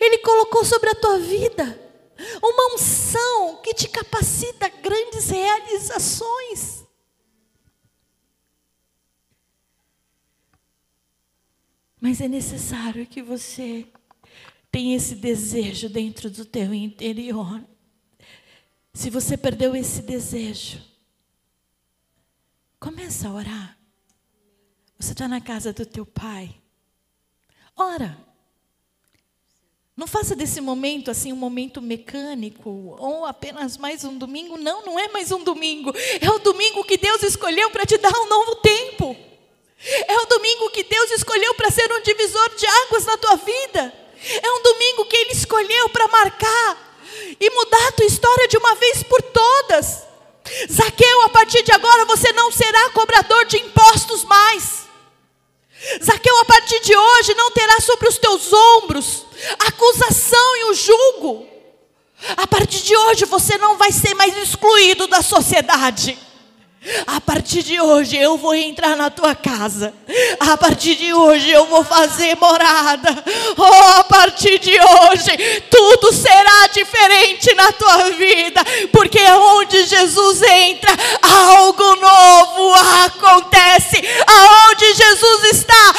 Ele 0.00 0.18
colocou 0.18 0.64
sobre 0.64 0.90
a 0.90 0.94
tua 0.94 1.18
vida 1.18 1.80
uma 2.40 2.74
unção 2.74 3.56
que 3.56 3.74
te 3.74 3.88
capacita 3.88 4.66
a 4.66 4.68
grandes 4.68 5.28
realizações. 5.28 6.84
Mas 12.00 12.20
é 12.20 12.28
necessário 12.28 13.06
que 13.06 13.22
você 13.22 13.86
tem 14.72 14.94
esse 14.94 15.14
desejo 15.14 15.90
dentro 15.90 16.30
do 16.30 16.46
teu 16.46 16.72
interior. 16.72 17.62
Se 18.94 19.10
você 19.10 19.36
perdeu 19.36 19.76
esse 19.76 20.00
desejo, 20.00 20.80
começa 22.80 23.28
a 23.28 23.32
orar. 23.32 23.78
Você 24.98 25.12
está 25.12 25.28
na 25.28 25.42
casa 25.42 25.74
do 25.74 25.84
teu 25.84 26.06
pai. 26.06 26.54
Ora. 27.76 28.18
Não 29.94 30.06
faça 30.06 30.34
desse 30.34 30.58
momento 30.58 31.10
assim 31.10 31.34
um 31.34 31.36
momento 31.36 31.82
mecânico 31.82 32.96
ou 32.98 33.26
apenas 33.26 33.76
mais 33.76 34.04
um 34.04 34.16
domingo. 34.16 34.56
Não, 34.56 34.86
não 34.86 34.98
é 34.98 35.08
mais 35.08 35.30
um 35.30 35.44
domingo. 35.44 35.92
É 36.18 36.30
o 36.30 36.38
domingo 36.38 36.82
que 36.82 36.96
Deus 36.96 37.22
escolheu 37.22 37.70
para 37.70 37.84
te 37.84 37.98
dar 37.98 38.12
um 38.18 38.26
novo 38.26 38.56
tempo. 38.56 39.14
É 40.08 40.16
o 40.18 40.26
domingo 40.26 40.70
que 40.70 40.82
Deus 40.82 41.10
escolheu 41.10 41.54
para 41.56 41.70
ser 41.70 41.92
um 41.92 42.00
divisor 42.00 42.56
de 42.56 42.66
águas 42.66 43.04
na 43.04 43.18
tua 43.18 43.36
vida. 43.36 44.01
É 44.42 44.52
um 44.52 44.62
domingo 44.62 45.04
que 45.06 45.16
Ele 45.16 45.32
escolheu 45.32 45.88
para 45.88 46.08
marcar 46.08 46.96
e 47.40 47.50
mudar 47.50 47.88
a 47.88 47.92
tua 47.92 48.06
história 48.06 48.48
de 48.48 48.56
uma 48.56 48.74
vez 48.74 49.02
por 49.02 49.20
todas. 49.22 50.02
Zaqueu, 50.70 51.22
a 51.22 51.28
partir 51.28 51.62
de 51.62 51.72
agora 51.72 52.04
você 52.04 52.32
não 52.32 52.50
será 52.50 52.90
cobrador 52.90 53.44
de 53.46 53.58
impostos 53.58 54.24
mais. 54.24 54.82
Zaqueu, 56.02 56.38
a 56.38 56.44
partir 56.44 56.80
de 56.80 56.96
hoje, 56.96 57.34
não 57.34 57.50
terá 57.50 57.80
sobre 57.80 58.08
os 58.08 58.18
teus 58.18 58.52
ombros 58.52 59.26
acusação 59.58 60.56
e 60.56 60.64
o 60.70 60.74
julgo. 60.74 61.46
A 62.36 62.46
partir 62.46 62.82
de 62.82 62.96
hoje 62.96 63.24
você 63.24 63.58
não 63.58 63.76
vai 63.76 63.90
ser 63.90 64.14
mais 64.14 64.36
excluído 64.36 65.06
da 65.08 65.22
sociedade. 65.22 66.16
A 67.06 67.20
partir 67.20 67.62
de 67.62 67.80
hoje 67.80 68.16
eu 68.16 68.36
vou 68.36 68.52
entrar 68.54 68.96
na 68.96 69.08
tua 69.08 69.36
casa. 69.36 69.94
A 70.40 70.56
partir 70.56 70.96
de 70.96 71.14
hoje 71.14 71.48
eu 71.48 71.66
vou 71.66 71.84
fazer 71.84 72.36
morada. 72.36 73.24
Oh, 73.56 74.00
a 74.00 74.04
partir 74.04 74.58
de 74.58 74.72
hoje 74.72 75.62
tudo 75.70 76.12
será 76.12 76.66
diferente 76.72 77.54
na 77.54 77.70
tua 77.72 78.10
vida, 78.10 78.64
porque 78.90 79.20
onde 79.20 79.84
Jesus 79.84 80.42
entra, 80.42 80.90
algo 81.22 81.96
novo 81.96 82.74
acontece. 83.04 84.02
Aonde 84.26 84.94
Jesus 84.94 85.44
está, 85.52 85.94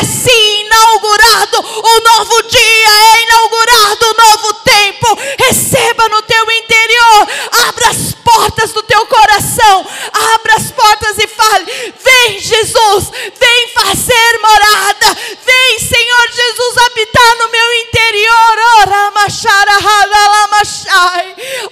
é 0.00 0.04
sim 0.04 0.66
inaugurado 0.66 1.60
um 1.60 2.18
novo 2.18 2.42
dia, 2.42 2.88
é 2.88 3.22
inaugurado 3.22 4.06
um 4.06 4.30
novo 4.30 4.54
tempo. 4.64 5.18
Receba 5.38 6.08
no 6.10 6.20
teu 6.22 6.50
interior, 6.50 7.28
abra 7.68 7.88
as 7.88 8.12
portas 8.12 8.72
do 8.72 8.82
teu 8.82 9.06
coração 9.06 9.86
abra 10.12 10.56
as 10.56 10.70
portas 10.70 11.18
e 11.18 11.26
fale: 11.26 11.64
Vem, 12.02 12.38
Jesus, 12.38 13.10
vem 13.38 13.68
fazer 13.68 14.38
morada, 14.40 15.14
vem, 15.44 15.78
Senhor 15.78 16.28
Jesus, 16.32 16.78
habitar 16.78 17.36
no 17.38 17.50
meu 17.50 17.74
interior. 17.82 18.00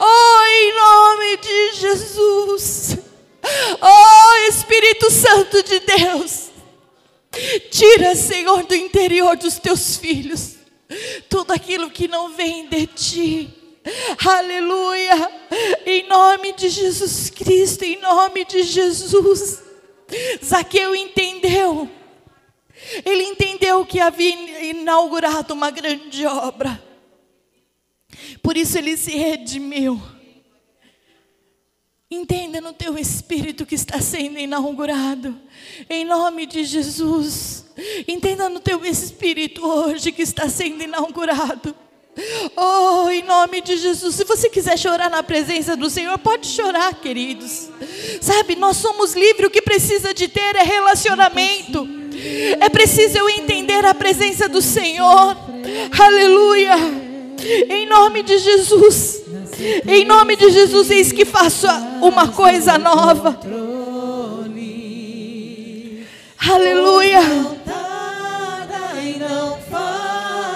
Oh, 0.00 0.40
em 0.50 0.74
nome 0.74 1.36
de 1.38 1.72
Jesus. 1.74 2.98
Oh, 3.80 4.48
Espírito 4.48 5.10
Santo 5.10 5.62
de 5.62 5.80
Deus. 5.80 6.48
Tira, 7.70 8.14
Senhor, 8.14 8.64
do 8.64 8.74
interior 8.74 9.36
dos 9.36 9.58
teus 9.58 9.96
filhos 9.96 10.58
tudo 11.28 11.52
aquilo 11.52 11.90
que 11.90 12.08
não 12.08 12.34
vem 12.34 12.68
de 12.68 12.86
ti. 12.86 13.57
Aleluia. 14.26 15.30
Em 15.86 16.06
nome 16.08 16.52
de 16.52 16.68
Jesus 16.68 17.30
Cristo, 17.30 17.84
em 17.84 18.00
nome 18.00 18.44
de 18.44 18.62
Jesus. 18.62 19.62
Zaqueu 20.44 20.94
entendeu. 20.94 21.88
Ele 23.04 23.24
entendeu 23.24 23.84
que 23.84 24.00
havia 24.00 24.70
inaugurado 24.70 25.54
uma 25.54 25.70
grande 25.70 26.24
obra. 26.26 26.82
Por 28.42 28.56
isso 28.56 28.78
ele 28.78 28.96
se 28.96 29.16
redimiu. 29.16 30.00
Entenda 32.10 32.60
no 32.60 32.72
teu 32.72 32.96
espírito 32.96 33.66
que 33.66 33.74
está 33.74 34.00
sendo 34.00 34.38
inaugurado. 34.38 35.38
Em 35.90 36.04
nome 36.04 36.46
de 36.46 36.64
Jesus. 36.64 37.66
Entenda 38.06 38.48
no 38.48 38.60
teu 38.60 38.84
espírito 38.84 39.66
hoje 39.66 40.10
que 40.10 40.22
está 40.22 40.48
sendo 40.48 40.82
inaugurado. 40.82 41.74
Oh, 42.56 43.08
em 43.10 43.22
nome 43.22 43.60
de 43.60 43.76
Jesus. 43.76 44.16
Se 44.16 44.24
você 44.24 44.48
quiser 44.48 44.76
chorar 44.76 45.08
na 45.08 45.22
presença 45.22 45.76
do 45.76 45.88
Senhor, 45.88 46.18
pode 46.18 46.46
chorar, 46.46 46.94
queridos. 46.94 47.68
Sabe, 48.20 48.56
nós 48.56 48.76
somos 48.76 49.14
livres, 49.14 49.46
o 49.46 49.50
que 49.50 49.62
precisa 49.62 50.12
de 50.12 50.26
ter 50.26 50.56
é 50.56 50.62
relacionamento. 50.62 51.88
É 52.60 52.68
preciso 52.68 53.18
eu 53.18 53.28
entender 53.28 53.84
a 53.84 53.94
presença 53.94 54.48
do 54.48 54.60
Senhor. 54.60 55.36
Aleluia. 55.98 56.74
Em 57.68 57.86
nome 57.86 58.22
de 58.22 58.38
Jesus. 58.38 59.22
Em 59.86 60.04
nome 60.04 60.36
de 60.36 60.50
Jesus, 60.50 60.90
eis 60.90 61.12
que 61.12 61.24
faço 61.24 61.66
uma 62.02 62.28
coisa 62.28 62.76
nova. 62.78 63.38
Aleluia. 66.40 67.20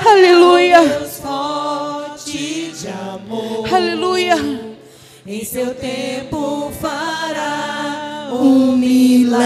Aleluia 0.04 1.11
amor. 3.32 3.74
Aleluia. 3.74 4.36
Em 5.26 5.44
seu 5.44 5.74
tempo 5.74 6.70
fará 6.80 8.28
um 8.32 8.76
milagre. 8.76 9.38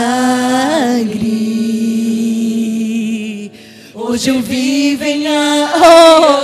Hoje 3.95 4.31
eu 4.31 4.41
vivo 4.41 5.05
em 5.05 5.27
aliança 5.27 6.37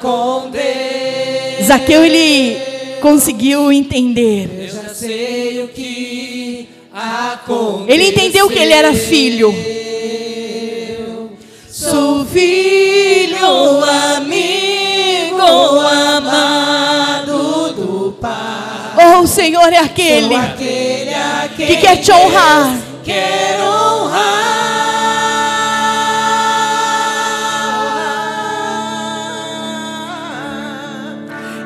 com 0.00 0.50
Deus. 0.50 1.66
Zaqueu 1.66 2.04
ele 2.04 2.56
conseguiu 3.00 3.72
entender. 3.72 4.50
Eu 4.60 4.68
já 4.68 4.92
sei 4.92 5.62
o 5.62 5.68
que 5.68 6.68
aconteceu. 6.92 7.86
Ele 7.88 8.08
entendeu 8.08 8.48
que 8.48 8.58
ele 8.58 8.72
era 8.72 8.92
filho. 8.92 9.54
Oh, 18.98 19.20
o 19.20 19.26
Senhor 19.26 19.70
é 19.72 19.78
aquele, 19.78 20.34
aquele 20.34 21.10
que 21.54 21.76
quer 21.76 21.96
te 21.98 22.10
honrar. 22.10 22.74
Quer 23.04 23.60
honrar. 23.60 24.46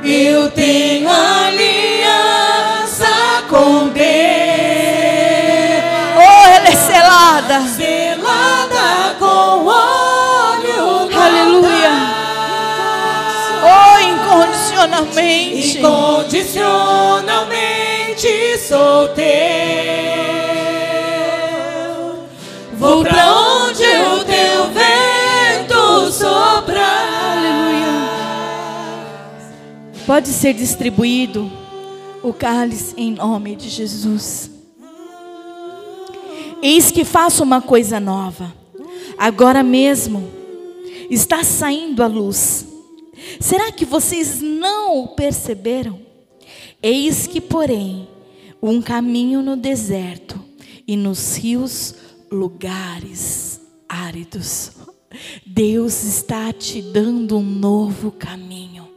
Eu 0.03 0.51
tenho 0.51 1.09
aliança 1.09 1.47
com 3.49 3.89
Deus. 3.91 4.05
Oh, 6.17 6.49
ela 6.49 6.69
é 6.69 6.77
selada. 6.77 7.61
Selada 7.77 9.15
com 9.21 9.67
óleo. 9.67 9.90
Incondicionalmente. 14.81 15.79
Incondicionalmente 15.79 18.59
sou 18.59 19.09
teu. 19.09 19.27
Vou 22.75 23.03
pra 23.05 23.35
onde 23.35 23.85
o 23.85 24.25
teu 24.25 24.69
vento 24.73 26.11
soprar. 26.13 27.37
Aleluia. 27.37 27.91
Pode 30.07 30.29
ser 30.29 30.55
distribuído 30.55 31.53
o 32.23 32.33
cálice 32.33 32.95
em 32.97 33.11
nome 33.13 33.57
de 33.57 33.69
Jesus. 33.69 34.51
Eis 36.63 36.91
que 36.91 37.05
faço 37.05 37.43
uma 37.43 37.61
coisa 37.61 38.01
nova. 38.01 38.51
Agora 39.19 39.63
mesmo 39.63 40.27
está 41.11 41.45
saindo 41.45 42.03
a 42.03 42.07
luz. 42.07 42.70
Será 43.41 43.71
que 43.73 43.85
vocês 43.85 44.41
não 44.41 45.05
o 45.05 45.09
perceberam? 45.09 46.01
Eis 46.83 47.27
que, 47.27 47.41
porém, 47.41 48.09
um 48.63 48.81
caminho 48.81 49.43
no 49.43 49.57
deserto 49.57 50.43
e 50.87 50.97
nos 50.97 51.37
rios 51.37 51.95
lugares 52.31 53.61
áridos. 53.89 54.73
Deus 55.45 56.05
está 56.05 56.53
te 56.53 56.81
dando 56.81 57.37
um 57.39 57.43
novo 57.43 58.11
caminho. 58.11 58.89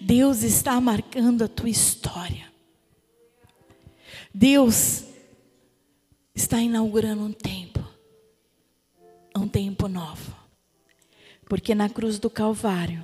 Deus 0.00 0.42
está 0.42 0.80
marcando 0.80 1.44
a 1.44 1.48
tua 1.48 1.68
história. 1.68 2.50
Deus 4.32 5.04
está 6.34 6.60
inaugurando 6.60 7.22
um 7.22 7.32
tempo, 7.32 7.84
um 9.36 9.46
tempo 9.46 9.88
novo. 9.88 10.34
Porque 11.46 11.74
na 11.74 11.88
cruz 11.88 12.18
do 12.18 12.30
Calvário, 12.30 13.02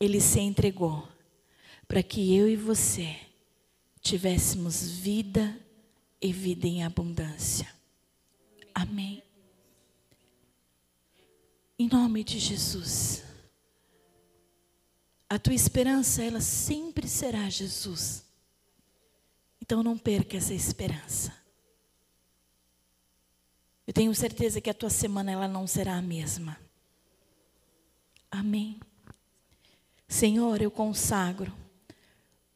ele 0.00 0.20
se 0.20 0.40
entregou 0.40 1.06
para 1.86 2.02
que 2.02 2.34
eu 2.34 2.48
e 2.48 2.56
você 2.56 3.14
tivéssemos 4.00 4.88
vida 4.88 5.60
e 6.20 6.32
vida 6.32 6.66
em 6.66 6.82
abundância. 6.82 7.68
Amém. 8.74 9.22
Em 11.78 11.88
nome 11.88 12.24
de 12.24 12.38
Jesus. 12.38 13.22
A 15.28 15.38
tua 15.38 15.54
esperança, 15.54 16.24
ela 16.24 16.40
sempre 16.40 17.06
será 17.06 17.48
Jesus. 17.48 18.24
Então 19.60 19.82
não 19.82 19.96
perca 19.96 20.36
essa 20.36 20.54
esperança. 20.54 21.32
Eu 23.86 23.92
tenho 23.92 24.14
certeza 24.14 24.60
que 24.60 24.70
a 24.70 24.74
tua 24.74 24.90
semana 24.90 25.30
ela 25.30 25.48
não 25.48 25.66
será 25.66 25.96
a 25.96 26.02
mesma. 26.02 26.58
Amém. 28.30 28.80
Senhor, 30.10 30.60
eu 30.60 30.72
consagro 30.72 31.56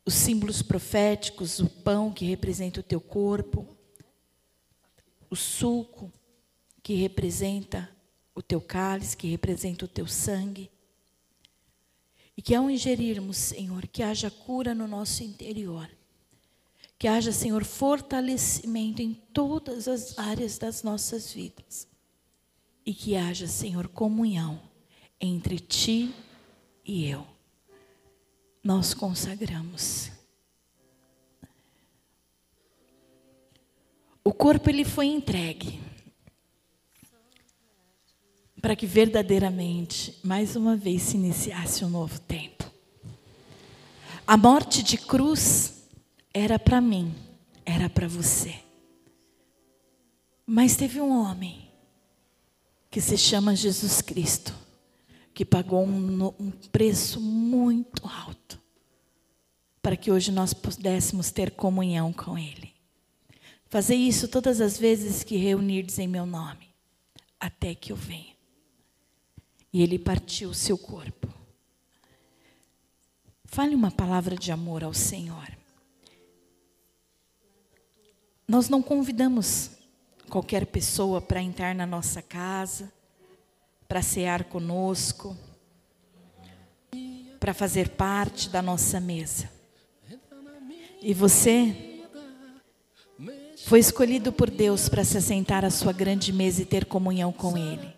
os 0.05 0.13
símbolos 0.13 0.61
proféticos, 0.61 1.61
o 1.61 1.69
pão 1.69 2.13
que 2.13 2.25
representa 2.25 2.81
o 2.81 2.83
teu 2.83 3.01
corpo, 3.01 3.65
o 5.31 5.37
suco 5.37 6.13
que 6.83 6.95
representa 6.95 7.89
o 8.35 8.43
teu 8.43 8.61
cálice, 8.61 9.17
que 9.17 9.29
representa 9.29 9.85
o 9.85 9.89
teu 9.89 10.05
sangue. 10.09 10.69
E 12.37 12.43
que 12.43 12.57
ao 12.57 12.69
ingerirmos, 12.69 13.37
Senhor, 13.37 13.87
que 13.87 14.03
haja 14.03 14.33
cura 14.33 14.75
no 14.75 14.89
nosso 14.89 15.23
interior. 15.23 15.89
Que 16.99 17.07
haja, 17.07 17.31
Senhor, 17.31 17.65
fortalecimento 17.65 19.01
em 19.01 19.15
todas 19.15 19.87
as 19.87 20.19
áreas 20.19 20.59
das 20.59 20.83
nossas 20.83 21.33
vidas. 21.33 21.87
E 22.85 22.93
que 22.93 23.15
haja, 23.15 23.47
Senhor, 23.47 23.87
comunhão 23.87 24.61
entre 25.21 25.61
ti 25.61 26.13
e 26.85 27.07
eu 27.07 27.34
nós 28.65 28.95
consagramos. 28.95 30.15
o 34.25 34.33
corpo 34.33 34.71
ele 34.71 34.85
foi 34.85 35.07
entregue 35.07 35.79
para 38.61 38.75
que 38.75 38.87
verdadeiramente, 38.87 40.19
mais 40.25 40.57
uma 40.57 40.75
vez, 40.75 41.03
se 41.03 41.17
iniciasse 41.19 41.85
um 41.85 41.91
novo 41.91 42.19
tempo. 42.21 42.65
A 44.27 44.39
morte 44.39 44.83
de 44.83 44.97
cruz 44.97 45.85
era 46.33 46.59
para 46.59 46.81
mim, 46.81 47.15
era 47.67 47.91
para 47.91 48.09
você. 48.09 48.55
Mas 50.47 50.77
teve 50.77 50.99
um 50.99 51.11
homem 51.11 51.69
que 52.91 53.03
se 53.03 53.19
chama 53.19 53.55
Jesus 53.55 54.01
Cristo, 54.01 54.55
que 55.35 55.45
pagou 55.45 55.85
um, 55.85 56.27
um 56.39 56.51
preço 56.71 57.21
muito 57.21 58.07
alto 58.07 58.63
para 59.83 59.99
que 59.99 60.11
hoje 60.11 60.33
nós 60.33 60.55
pudéssemos 60.55 61.31
ter 61.31 61.51
comunhão 61.51 62.11
com 62.11 62.39
Ele. 62.39 62.73
Fazer 63.67 63.97
isso 63.97 64.27
todas 64.27 64.61
as 64.63 64.79
vezes 64.79 65.23
que 65.23 65.37
reunirdes 65.37 65.99
em 65.99 66.09
meu 66.09 66.25
nome, 66.25 66.71
até 67.39 67.75
que 67.75 67.93
eu 67.93 67.97
venha. 67.97 68.35
E 69.71 69.83
Ele 69.83 69.99
partiu 69.99 70.49
o 70.49 70.55
seu 70.55 70.79
corpo. 70.79 71.29
Fale 73.45 73.75
uma 73.75 73.91
palavra 73.91 74.37
de 74.37 74.51
amor 74.51 74.83
ao 74.83 74.95
Senhor. 74.95 75.55
Nós 78.49 78.71
não 78.71 78.83
convidamos 78.83 79.73
qualquer 80.31 80.65
pessoa 80.65 81.21
para 81.21 81.43
entrar 81.43 81.75
na 81.75 81.85
nossa 81.85 82.23
casa, 82.23 82.91
para 83.89 84.03
cear 84.03 84.45
conosco, 84.45 85.37
para 87.39 87.53
fazer 87.53 87.91
parte 87.91 88.49
da 88.49 88.63
nossa 88.63 89.01
mesa. 89.01 89.51
E 91.03 91.13
você 91.13 92.01
foi 93.67 93.79
escolhido 93.79 94.33
por 94.33 94.51
Deus 94.51 94.89
para 94.89 95.05
se 95.05 95.19
assentar 95.19 95.65
à 95.65 95.71
sua 95.71 95.93
grande 95.93 96.33
mesa 96.33 96.63
e 96.63 96.65
ter 96.65 96.87
comunhão 96.87 97.33
com 97.33 97.57
Ele, 97.57 97.93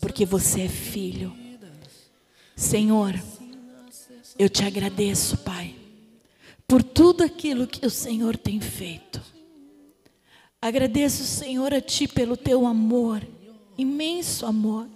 porque 0.00 0.24
você 0.24 0.62
é 0.62 0.68
filho. 0.68 1.32
Senhor, 2.54 3.20
eu 4.38 4.48
te 4.48 4.64
agradeço, 4.64 5.38
Pai, 5.38 5.74
por 6.66 6.82
tudo 6.82 7.24
aquilo 7.24 7.66
que 7.66 7.84
o 7.84 7.90
Senhor 7.90 8.36
tem 8.36 8.60
feito. 8.60 9.20
Agradeço, 10.62 11.24
Senhor, 11.24 11.72
a 11.74 11.80
Ti 11.80 12.06
pelo 12.06 12.36
Teu 12.36 12.66
amor, 12.66 13.26
imenso 13.76 14.46
amor, 14.46 14.86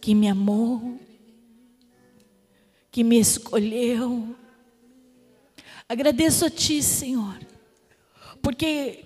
que 0.00 0.14
me 0.14 0.28
amou, 0.28 0.98
que 2.90 3.04
me 3.04 3.18
escolheu, 3.18 4.36
Agradeço 5.90 6.44
a 6.44 6.50
Ti, 6.50 6.80
Senhor, 6.84 7.36
porque 8.40 9.04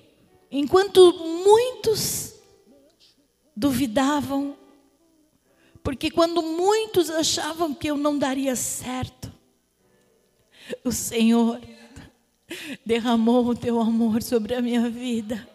enquanto 0.51 1.15
muitos 1.43 2.35
duvidavam, 3.57 4.55
porque 5.83 6.11
quando 6.11 6.43
muitos 6.43 7.09
achavam 7.09 7.73
que 7.73 7.87
eu 7.87 7.97
não 7.97 8.19
daria 8.19 8.55
certo, 8.55 9.33
o 10.85 10.93
Senhor 10.93 11.59
derramou 12.85 13.47
o 13.47 13.57
teu 13.57 13.81
amor 13.81 14.23
sobre 14.23 14.55
a 14.55 14.61
minha 14.61 14.91
vida 14.91 15.49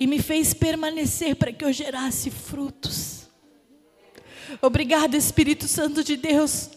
e 0.00 0.06
me 0.06 0.22
fez 0.22 0.54
permanecer 0.54 1.36
para 1.36 1.52
que 1.52 1.66
eu 1.66 1.70
gerasse 1.70 2.30
frutos. 2.30 3.28
Obrigado, 4.60 5.16
Espírito 5.16 5.66
Santo 5.66 6.02
de 6.02 6.16
Deus, 6.16 6.70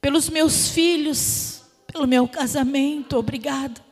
pelos 0.00 0.28
meus 0.28 0.68
filhos 0.68 1.58
pelo 1.92 2.06
meu 2.06 2.28
casamento, 2.28 3.16
obrigado. 3.16 3.82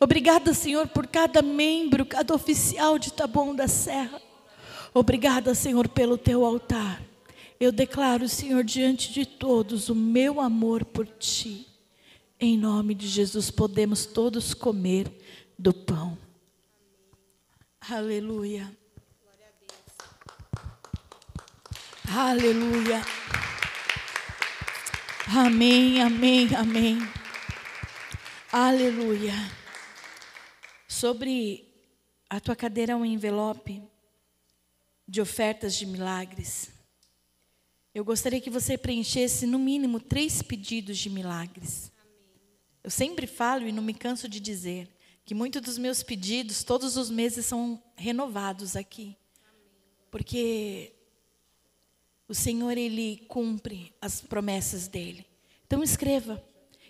Obrigada, 0.00 0.52
Senhor, 0.52 0.88
por 0.88 1.06
cada 1.06 1.40
membro, 1.40 2.04
cada 2.04 2.34
oficial 2.34 2.98
de 2.98 3.12
Taboão 3.12 3.54
da 3.54 3.68
Serra. 3.68 4.20
Obrigada, 4.92 5.54
Senhor, 5.54 5.88
pelo 5.88 6.18
teu 6.18 6.44
altar. 6.44 7.02
Eu 7.58 7.72
declaro, 7.72 8.28
Senhor, 8.28 8.62
diante 8.64 9.12
de 9.12 9.24
todos 9.24 9.88
o 9.88 9.94
meu 9.94 10.40
amor 10.40 10.84
por 10.84 11.06
ti. 11.06 11.66
Em 12.40 12.58
nome 12.58 12.94
de 12.94 13.08
Jesus, 13.08 13.50
podemos 13.50 14.04
todos 14.04 14.52
comer 14.52 15.10
do 15.58 15.72
pão. 15.72 16.18
Aleluia. 17.80 18.77
Aleluia. 22.10 23.02
Amém, 25.26 26.00
amém, 26.00 26.48
amém. 26.56 26.98
Aleluia. 28.50 29.34
Sobre 30.88 31.68
a 32.30 32.40
tua 32.40 32.56
cadeira 32.56 32.96
um 32.96 33.04
envelope 33.04 33.82
de 35.06 35.20
ofertas 35.20 35.74
de 35.74 35.84
milagres. 35.84 36.70
Eu 37.94 38.06
gostaria 38.06 38.40
que 38.40 38.48
você 38.48 38.78
preenchesse 38.78 39.46
no 39.46 39.58
mínimo 39.58 40.00
três 40.00 40.40
pedidos 40.40 40.96
de 40.96 41.10
milagres. 41.10 41.92
Eu 42.82 42.90
sempre 42.90 43.26
falo 43.26 43.68
e 43.68 43.72
não 43.72 43.82
me 43.82 43.92
canso 43.92 44.26
de 44.26 44.40
dizer 44.40 44.88
que 45.26 45.34
muitos 45.34 45.60
dos 45.60 45.76
meus 45.76 46.02
pedidos 46.02 46.64
todos 46.64 46.96
os 46.96 47.10
meses 47.10 47.44
são 47.44 47.82
renovados 47.96 48.76
aqui. 48.76 49.14
Porque 50.10 50.94
o 52.28 52.34
Senhor 52.34 52.76
ele 52.76 53.24
cumpre 53.26 53.92
as 54.00 54.20
promessas 54.20 54.86
dele. 54.86 55.24
Então 55.66 55.82
escreva 55.82 56.42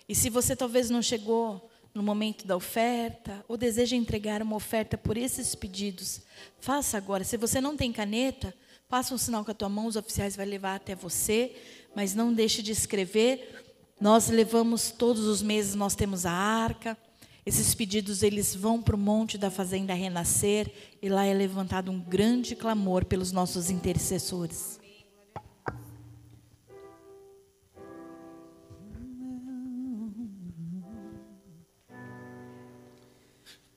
e 0.09 0.15
se 0.15 0.27
você 0.29 0.55
talvez 0.55 0.89
não 0.89 1.03
chegou 1.03 1.69
no 1.93 2.01
momento 2.01 2.47
da 2.47 2.55
oferta, 2.55 3.45
ou 3.47 3.55
deseja 3.55 3.95
entregar 3.95 4.41
uma 4.41 4.55
oferta 4.55 4.97
por 4.97 5.17
esses 5.17 5.53
pedidos, 5.53 6.21
faça 6.59 6.97
agora. 6.97 7.23
Se 7.23 7.37
você 7.37 7.61
não 7.61 7.77
tem 7.77 7.91
caneta, 7.91 8.53
faça 8.87 9.13
um 9.13 9.19
sinal 9.19 9.45
com 9.45 9.51
a 9.51 9.53
tua 9.53 9.69
mão, 9.69 9.85
os 9.85 9.95
oficiais 9.95 10.35
vão 10.35 10.45
levar 10.45 10.75
até 10.75 10.95
você, 10.95 11.55
mas 11.95 12.15
não 12.15 12.33
deixe 12.33 12.63
de 12.63 12.71
escrever. 12.71 13.65
Nós 14.01 14.29
levamos 14.29 14.89
todos 14.89 15.25
os 15.25 15.43
meses, 15.43 15.75
nós 15.75 15.93
temos 15.93 16.25
a 16.25 16.31
arca. 16.31 16.97
Esses 17.45 17.75
pedidos 17.75 18.23
eles 18.23 18.55
vão 18.55 18.81
para 18.81 18.95
o 18.95 18.99
monte 18.99 19.37
da 19.37 19.51
fazenda 19.51 19.93
renascer 19.93 20.71
e 21.01 21.07
lá 21.07 21.25
é 21.25 21.33
levantado 21.33 21.91
um 21.91 21.99
grande 21.99 22.55
clamor 22.55 23.05
pelos 23.05 23.31
nossos 23.31 23.69
intercessores. 23.69 24.78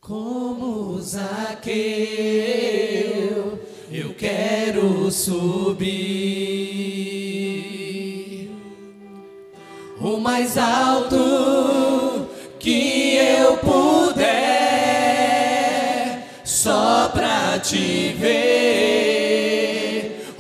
Como 0.04 1.00
Zaqueu, 1.00 1.70
eu 3.88 4.12
quero 4.14 5.08
subir. 5.12 5.92
O 10.00 10.16
mais 10.16 10.58
alto 10.58 12.26
que 12.58 13.14
eu 13.14 13.56
puder, 13.58 14.26
só 16.44 17.08
pra 17.10 17.60
te 17.60 18.12
ver, 18.18 19.54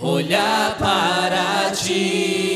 olhar 0.00 0.76
para 0.76 1.70
ti 1.70 2.51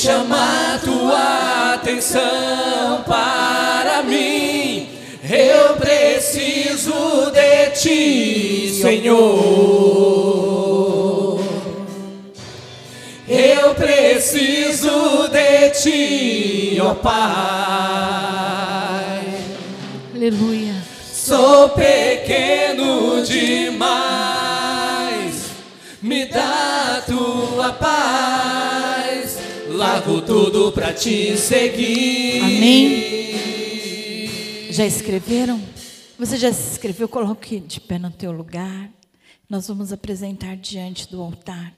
chamar 0.00 0.80
tua 0.80 1.74
atenção 1.74 3.04
para 3.06 4.02
mim. 4.02 4.88
Eu 5.22 5.76
preciso 5.76 7.30
de 7.30 7.66
ti, 7.78 8.80
Senhor. 8.80 9.20
Eu 13.28 13.74
preciso 13.74 15.28
de 15.28 15.70
ti, 15.82 16.78
ó 16.80 16.94
Pai. 16.94 17.20
Aleluia. 20.14 20.76
Sou 21.12 21.68
pequeno 21.68 23.22
demais, 23.22 23.84
me 26.00 26.24
dá 26.24 27.02
tua 27.06 27.74
paz. 27.74 28.69
Largo 29.80 30.20
tudo 30.20 30.70
para 30.72 30.92
te 30.92 31.38
seguir. 31.38 32.42
Amém. 32.42 33.00
Já 34.70 34.84
escreveram? 34.84 35.58
Você 36.18 36.36
já 36.36 36.52
se 36.52 36.72
escreveu? 36.72 37.08
Coloque 37.08 37.58
de 37.60 37.80
pé 37.80 37.98
no 37.98 38.10
teu 38.10 38.30
lugar. 38.30 38.92
Nós 39.48 39.68
vamos 39.68 39.90
apresentar 39.90 40.54
diante 40.58 41.10
do 41.10 41.22
altar. 41.22 41.74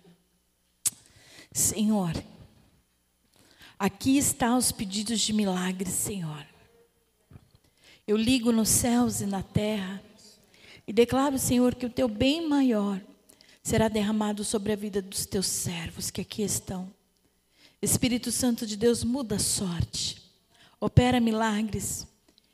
Senhor, 1.53 2.13
aqui 3.79 4.19
estão 4.19 4.59
os 4.59 4.73
pedidos 4.73 5.21
de 5.21 5.33
milagres, 5.33 5.95
Senhor. 5.95 6.45
Eu 8.05 8.17
ligo 8.17 8.51
nos 8.51 8.69
céus 8.69 9.21
e 9.21 9.27
na 9.27 9.45
terra 9.45 10.03
e 10.89 10.93
declaro, 10.93 11.39
Senhor, 11.39 11.77
que 11.77 11.87
o 11.87 11.91
teu 11.91 12.09
bem 12.09 12.49
maior 12.49 13.01
será 13.63 13.87
derramado 13.87 14.43
sobre 14.43 14.73
a 14.73 14.77
vida 14.77 15.01
dos 15.01 15.25
teus 15.25 15.47
servos 15.47 16.11
que 16.11 16.21
aqui 16.21 16.43
estão. 16.43 16.93
Espírito 17.83 18.30
Santo 18.30 18.64
de 18.64 18.76
Deus, 18.76 19.03
muda 19.03 19.35
a 19.35 19.41
sorte, 19.41 20.22
opera 20.80 21.18
milagres 21.18 22.07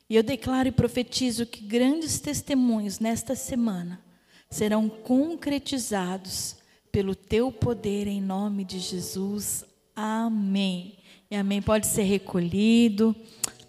E 0.09 0.17
eu 0.17 0.23
declaro 0.23 0.69
e 0.69 0.73
profetizo 0.73 1.45
que 1.45 1.63
grandes 1.63 2.19
testemunhos 2.19 2.99
nesta 2.99 3.35
semana 3.35 4.03
serão 4.49 4.89
concretizados 4.89 6.57
pelo 6.91 7.15
teu 7.15 7.53
poder 7.53 8.07
em 8.07 8.21
nome 8.21 8.65
de 8.65 8.79
Jesus. 8.79 9.65
Amém. 9.95 10.97
E 11.31 11.37
amém. 11.37 11.61
Pode 11.61 11.87
ser 11.87 12.05
recolhido. 12.05 13.15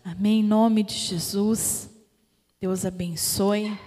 Amém. 0.03 0.39
Em 0.39 0.43
nome 0.43 0.81
de 0.81 0.93
Jesus. 0.93 1.89
Deus 2.61 2.85
abençoe. 2.85 3.77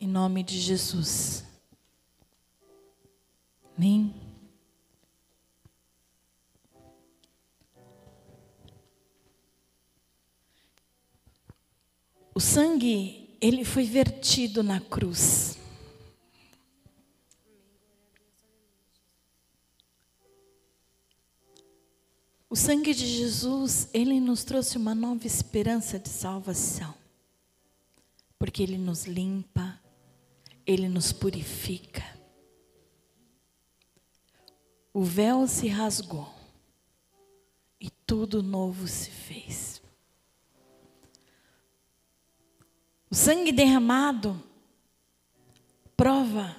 Em 0.00 0.08
nome 0.08 0.42
de 0.42 0.58
Jesus. 0.58 1.44
Amém. 3.76 4.29
O 12.40 12.42
sangue, 12.42 13.36
ele 13.38 13.66
foi 13.66 13.84
vertido 13.84 14.62
na 14.62 14.80
cruz. 14.80 15.58
O 22.48 22.56
sangue 22.56 22.94
de 22.94 23.06
Jesus, 23.06 23.90
ele 23.92 24.18
nos 24.18 24.42
trouxe 24.42 24.78
uma 24.78 24.94
nova 24.94 25.26
esperança 25.26 25.98
de 25.98 26.08
salvação. 26.08 26.94
Porque 28.38 28.62
ele 28.62 28.78
nos 28.78 29.04
limpa, 29.04 29.78
ele 30.66 30.88
nos 30.88 31.12
purifica. 31.12 32.02
O 34.94 35.04
véu 35.04 35.46
se 35.46 35.68
rasgou 35.68 36.32
e 37.78 37.90
tudo 37.90 38.42
novo 38.42 38.88
se 38.88 39.10
fez. 39.10 39.69
O 43.10 43.14
sangue 43.14 43.50
derramado 43.50 44.40
prova 45.96 46.56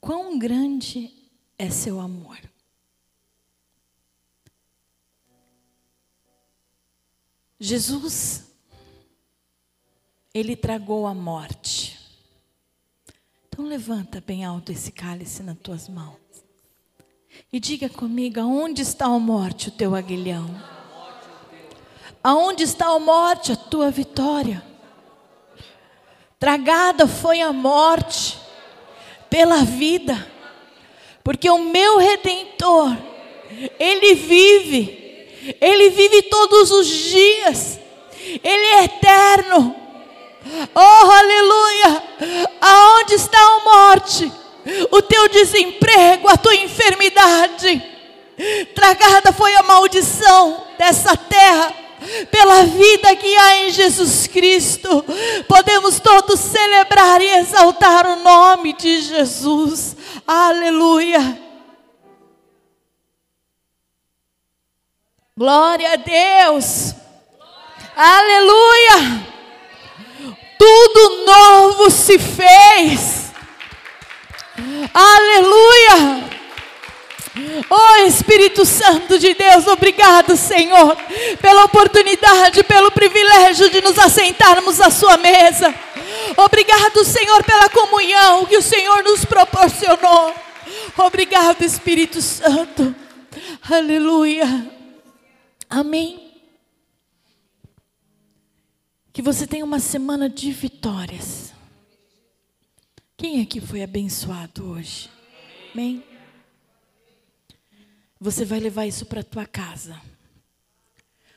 quão 0.00 0.38
grande 0.38 1.10
é 1.58 1.70
seu 1.70 1.98
amor. 1.98 2.38
Jesus, 7.58 8.44
ele 10.34 10.54
tragou 10.54 11.06
a 11.06 11.14
morte. 11.14 11.98
Então 13.48 13.64
levanta 13.64 14.20
bem 14.20 14.44
alto 14.44 14.70
esse 14.70 14.92
cálice 14.92 15.42
nas 15.42 15.56
tuas 15.58 15.88
mãos. 15.88 16.18
E 17.50 17.58
diga 17.58 17.88
comigo, 17.88 18.40
aonde 18.40 18.82
está 18.82 19.06
a 19.06 19.18
morte, 19.18 19.68
o 19.68 19.72
teu 19.72 19.94
aguilhão? 19.94 20.46
Aonde 22.22 22.64
está 22.64 22.88
a 22.88 22.98
morte, 22.98 23.52
a 23.52 23.56
tua 23.56 23.90
vitória? 23.90 24.73
Tragada 26.38 27.06
foi 27.06 27.40
a 27.40 27.52
morte 27.52 28.38
pela 29.30 29.64
vida, 29.64 30.26
porque 31.22 31.48
o 31.48 31.58
meu 31.58 31.98
redentor, 31.98 32.96
ele 33.78 34.14
vive 34.14 35.04
ele 35.60 35.90
vive 35.90 36.22
todos 36.22 36.70
os 36.70 36.86
dias. 36.86 37.78
Ele 38.42 38.66
é 38.66 38.84
eterno. 38.84 39.76
Oh, 40.74 41.10
aleluia! 41.10 42.02
Aonde 42.60 43.14
está 43.14 43.38
a 43.38 43.64
morte? 43.64 44.32
O 44.90 45.02
teu 45.02 45.28
desemprego, 45.28 46.28
a 46.28 46.36
tua 46.36 46.54
enfermidade. 46.54 47.82
Tragada 48.74 49.32
foi 49.32 49.54
a 49.54 49.62
maldição 49.62 50.64
dessa 50.78 51.16
terra 51.16 51.72
pela 52.30 52.64
vida 52.64 53.14
que 53.16 53.36
há 53.36 53.56
em 53.62 53.70
Jesus 53.70 54.26
Cristo. 54.26 55.04
Podemos 55.48 56.00
todos 56.00 56.38
celebrar 56.40 57.20
e 57.20 57.38
exaltar 57.38 58.06
o 58.06 58.16
nome 58.16 58.72
de 58.74 59.02
Jesus. 59.02 59.96
Aleluia. 60.26 61.40
Glória 65.36 65.92
a 65.92 65.96
Deus. 65.96 66.94
Aleluia. 67.96 69.26
Tudo 70.58 71.26
novo 71.26 71.90
se 71.90 72.18
fez. 72.18 73.32
Aleluia. 74.92 76.33
Oh 77.68 78.06
Espírito 78.06 78.64
Santo 78.64 79.18
de 79.18 79.34
Deus, 79.34 79.66
obrigado, 79.66 80.36
Senhor, 80.36 80.96
pela 81.40 81.64
oportunidade, 81.64 82.62
pelo 82.62 82.92
privilégio 82.92 83.68
de 83.70 83.80
nos 83.80 83.98
assentarmos 83.98 84.80
à 84.80 84.88
Sua 84.88 85.16
mesa. 85.16 85.74
Obrigado, 86.36 87.04
Senhor, 87.04 87.42
pela 87.42 87.68
comunhão 87.68 88.46
que 88.46 88.56
o 88.56 88.62
Senhor 88.62 89.02
nos 89.02 89.24
proporcionou. 89.24 90.32
Obrigado, 90.96 91.62
Espírito 91.62 92.22
Santo. 92.22 92.94
Aleluia. 93.68 94.70
Amém? 95.68 96.32
Que 99.12 99.22
você 99.22 99.44
tenha 99.44 99.64
uma 99.64 99.80
semana 99.80 100.28
de 100.28 100.52
vitórias. 100.52 101.52
Quem 103.16 103.42
aqui 103.42 103.60
foi 103.60 103.82
abençoado 103.82 104.70
hoje? 104.70 105.10
Amém? 105.72 106.13
Você 108.24 108.42
vai 108.42 108.58
levar 108.58 108.86
isso 108.86 109.04
para 109.04 109.20
a 109.20 109.22
tua 109.22 109.44
casa. 109.44 110.00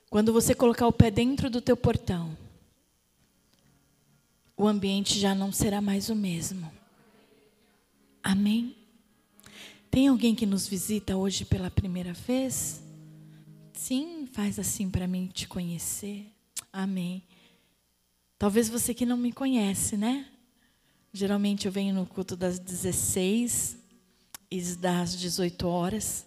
Quando 0.09 0.31
você 0.31 0.55
colocar 0.55 0.88
o 0.88 0.93
pé 0.93 1.11
dentro 1.11 1.49
do 1.49 1.59
teu 1.59 1.75
portão, 1.75 2.33
o 4.55 4.65
ambiente 4.65 5.19
já 5.19 5.35
não 5.35 5.51
será 5.51 5.81
mais 5.81 6.07
o 6.07 6.15
mesmo. 6.15 6.71
Amém? 8.23 8.73
Tem 9.91 10.07
alguém 10.07 10.33
que 10.33 10.45
nos 10.45 10.65
visita 10.65 11.17
hoje 11.17 11.43
pela 11.43 11.69
primeira 11.69 12.13
vez? 12.13 12.81
Sim, 13.73 14.25
faz 14.31 14.57
assim 14.57 14.89
para 14.89 15.09
mim 15.09 15.27
te 15.27 15.45
conhecer. 15.45 16.25
Amém. 16.71 17.21
Talvez 18.39 18.69
você 18.69 18.93
que 18.93 19.05
não 19.05 19.17
me 19.17 19.33
conhece, 19.33 19.97
né? 19.97 20.25
Geralmente 21.11 21.65
eu 21.65 21.71
venho 21.71 21.93
no 21.93 22.05
culto 22.05 22.38
das 22.38 22.57
16 22.57 23.75
e 24.49 24.61
das 24.77 25.17
18 25.17 25.67
horas, 25.67 26.26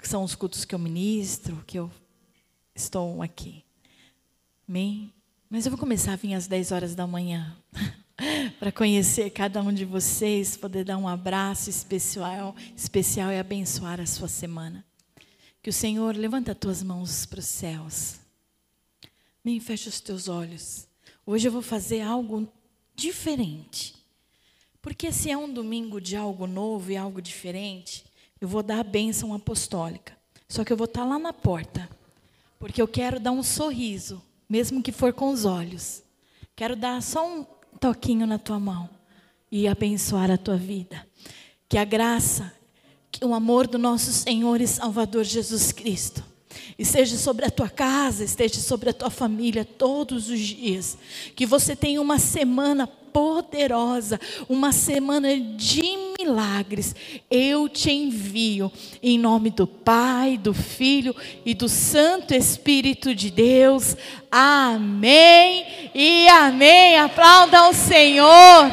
que 0.00 0.08
são 0.08 0.24
os 0.24 0.34
cultos 0.34 0.64
que 0.64 0.74
eu 0.74 0.78
ministro, 0.78 1.62
que 1.66 1.78
eu 1.78 1.90
estou 2.74 3.22
aqui. 3.22 3.64
Amém? 4.68 5.12
Mas 5.48 5.66
eu 5.66 5.70
vou 5.70 5.78
começar 5.78 6.12
a 6.12 6.16
vir 6.16 6.34
às 6.34 6.46
10 6.46 6.72
horas 6.72 6.94
da 6.94 7.06
manhã. 7.06 7.56
para 8.58 8.70
conhecer 8.70 9.30
cada 9.30 9.62
um 9.62 9.72
de 9.72 9.84
vocês, 9.84 10.56
poder 10.56 10.84
dar 10.84 10.98
um 10.98 11.08
abraço 11.08 11.70
especial, 11.70 12.54
especial 12.76 13.30
e 13.32 13.38
abençoar 13.38 14.00
a 14.00 14.06
sua 14.06 14.28
semana. 14.28 14.84
Que 15.62 15.70
o 15.70 15.72
Senhor 15.72 16.16
levanta 16.16 16.52
as 16.52 16.58
tuas 16.58 16.82
mãos 16.82 17.26
para 17.26 17.40
os 17.40 17.46
céus. 17.46 18.20
Bem, 19.44 19.58
fecha 19.60 19.88
os 19.88 20.00
teus 20.00 20.28
olhos. 20.28 20.86
Hoje 21.24 21.48
eu 21.48 21.52
vou 21.52 21.62
fazer 21.62 22.00
algo 22.00 22.50
diferente. 22.94 23.94
Porque 24.82 25.12
se 25.12 25.30
é 25.30 25.36
um 25.36 25.52
domingo 25.52 26.00
de 26.00 26.16
algo 26.16 26.46
novo 26.46 26.90
e 26.90 26.96
algo 26.96 27.20
diferente, 27.20 28.04
eu 28.40 28.48
vou 28.48 28.62
dar 28.62 28.80
a 28.80 28.84
bênção 28.84 29.34
apostólica. 29.34 30.16
Só 30.48 30.64
que 30.64 30.72
eu 30.72 30.76
vou 30.76 30.86
estar 30.86 31.04
lá 31.04 31.18
na 31.18 31.32
porta. 31.32 31.88
Porque 32.58 32.80
eu 32.80 32.88
quero 32.88 33.20
dar 33.20 33.32
um 33.32 33.42
sorriso, 33.42 34.22
mesmo 34.48 34.82
que 34.82 34.92
for 34.92 35.12
com 35.12 35.30
os 35.30 35.44
olhos. 35.44 36.02
Quero 36.56 36.76
dar 36.76 37.02
só 37.02 37.26
um 37.26 37.44
toquinho 37.78 38.26
na 38.26 38.38
tua 38.38 38.58
mão 38.58 38.88
e 39.50 39.66
abençoar 39.66 40.30
a 40.30 40.36
tua 40.36 40.56
vida. 40.56 41.06
Que 41.68 41.78
a 41.78 41.84
graça 41.84 42.52
que 43.10 43.24
o 43.24 43.34
amor 43.34 43.66
do 43.66 43.78
nosso 43.78 44.12
Senhor 44.12 44.60
e 44.60 44.66
Salvador 44.66 45.24
Jesus 45.24 45.72
Cristo 45.72 46.24
esteja 46.78 47.16
sobre 47.16 47.44
a 47.44 47.50
tua 47.50 47.68
casa, 47.68 48.24
esteja 48.24 48.60
sobre 48.60 48.90
a 48.90 48.92
tua 48.92 49.10
família 49.10 49.64
todos 49.64 50.28
os 50.28 50.38
dias. 50.38 50.96
Que 51.34 51.44
você 51.44 51.74
tenha 51.74 52.00
uma 52.00 52.18
semana 52.18 52.86
poderosa, 52.86 54.20
uma 54.48 54.72
semana 54.72 55.38
de 55.38 55.82
milagres. 56.20 56.94
Eu 57.30 57.68
te 57.68 57.90
envio 57.90 58.70
em 59.02 59.18
nome 59.18 59.50
do 59.50 59.66
Pai, 59.66 60.36
do 60.36 60.52
Filho 60.52 61.16
e 61.44 61.54
do 61.54 61.68
Santo 61.68 62.34
Espírito 62.34 63.14
de 63.14 63.30
Deus. 63.30 63.96
Amém 64.30 65.90
e 65.94 66.28
amém. 66.28 66.98
Aplauda 66.98 67.60
ao 67.60 67.72
Senhor. 67.72 68.70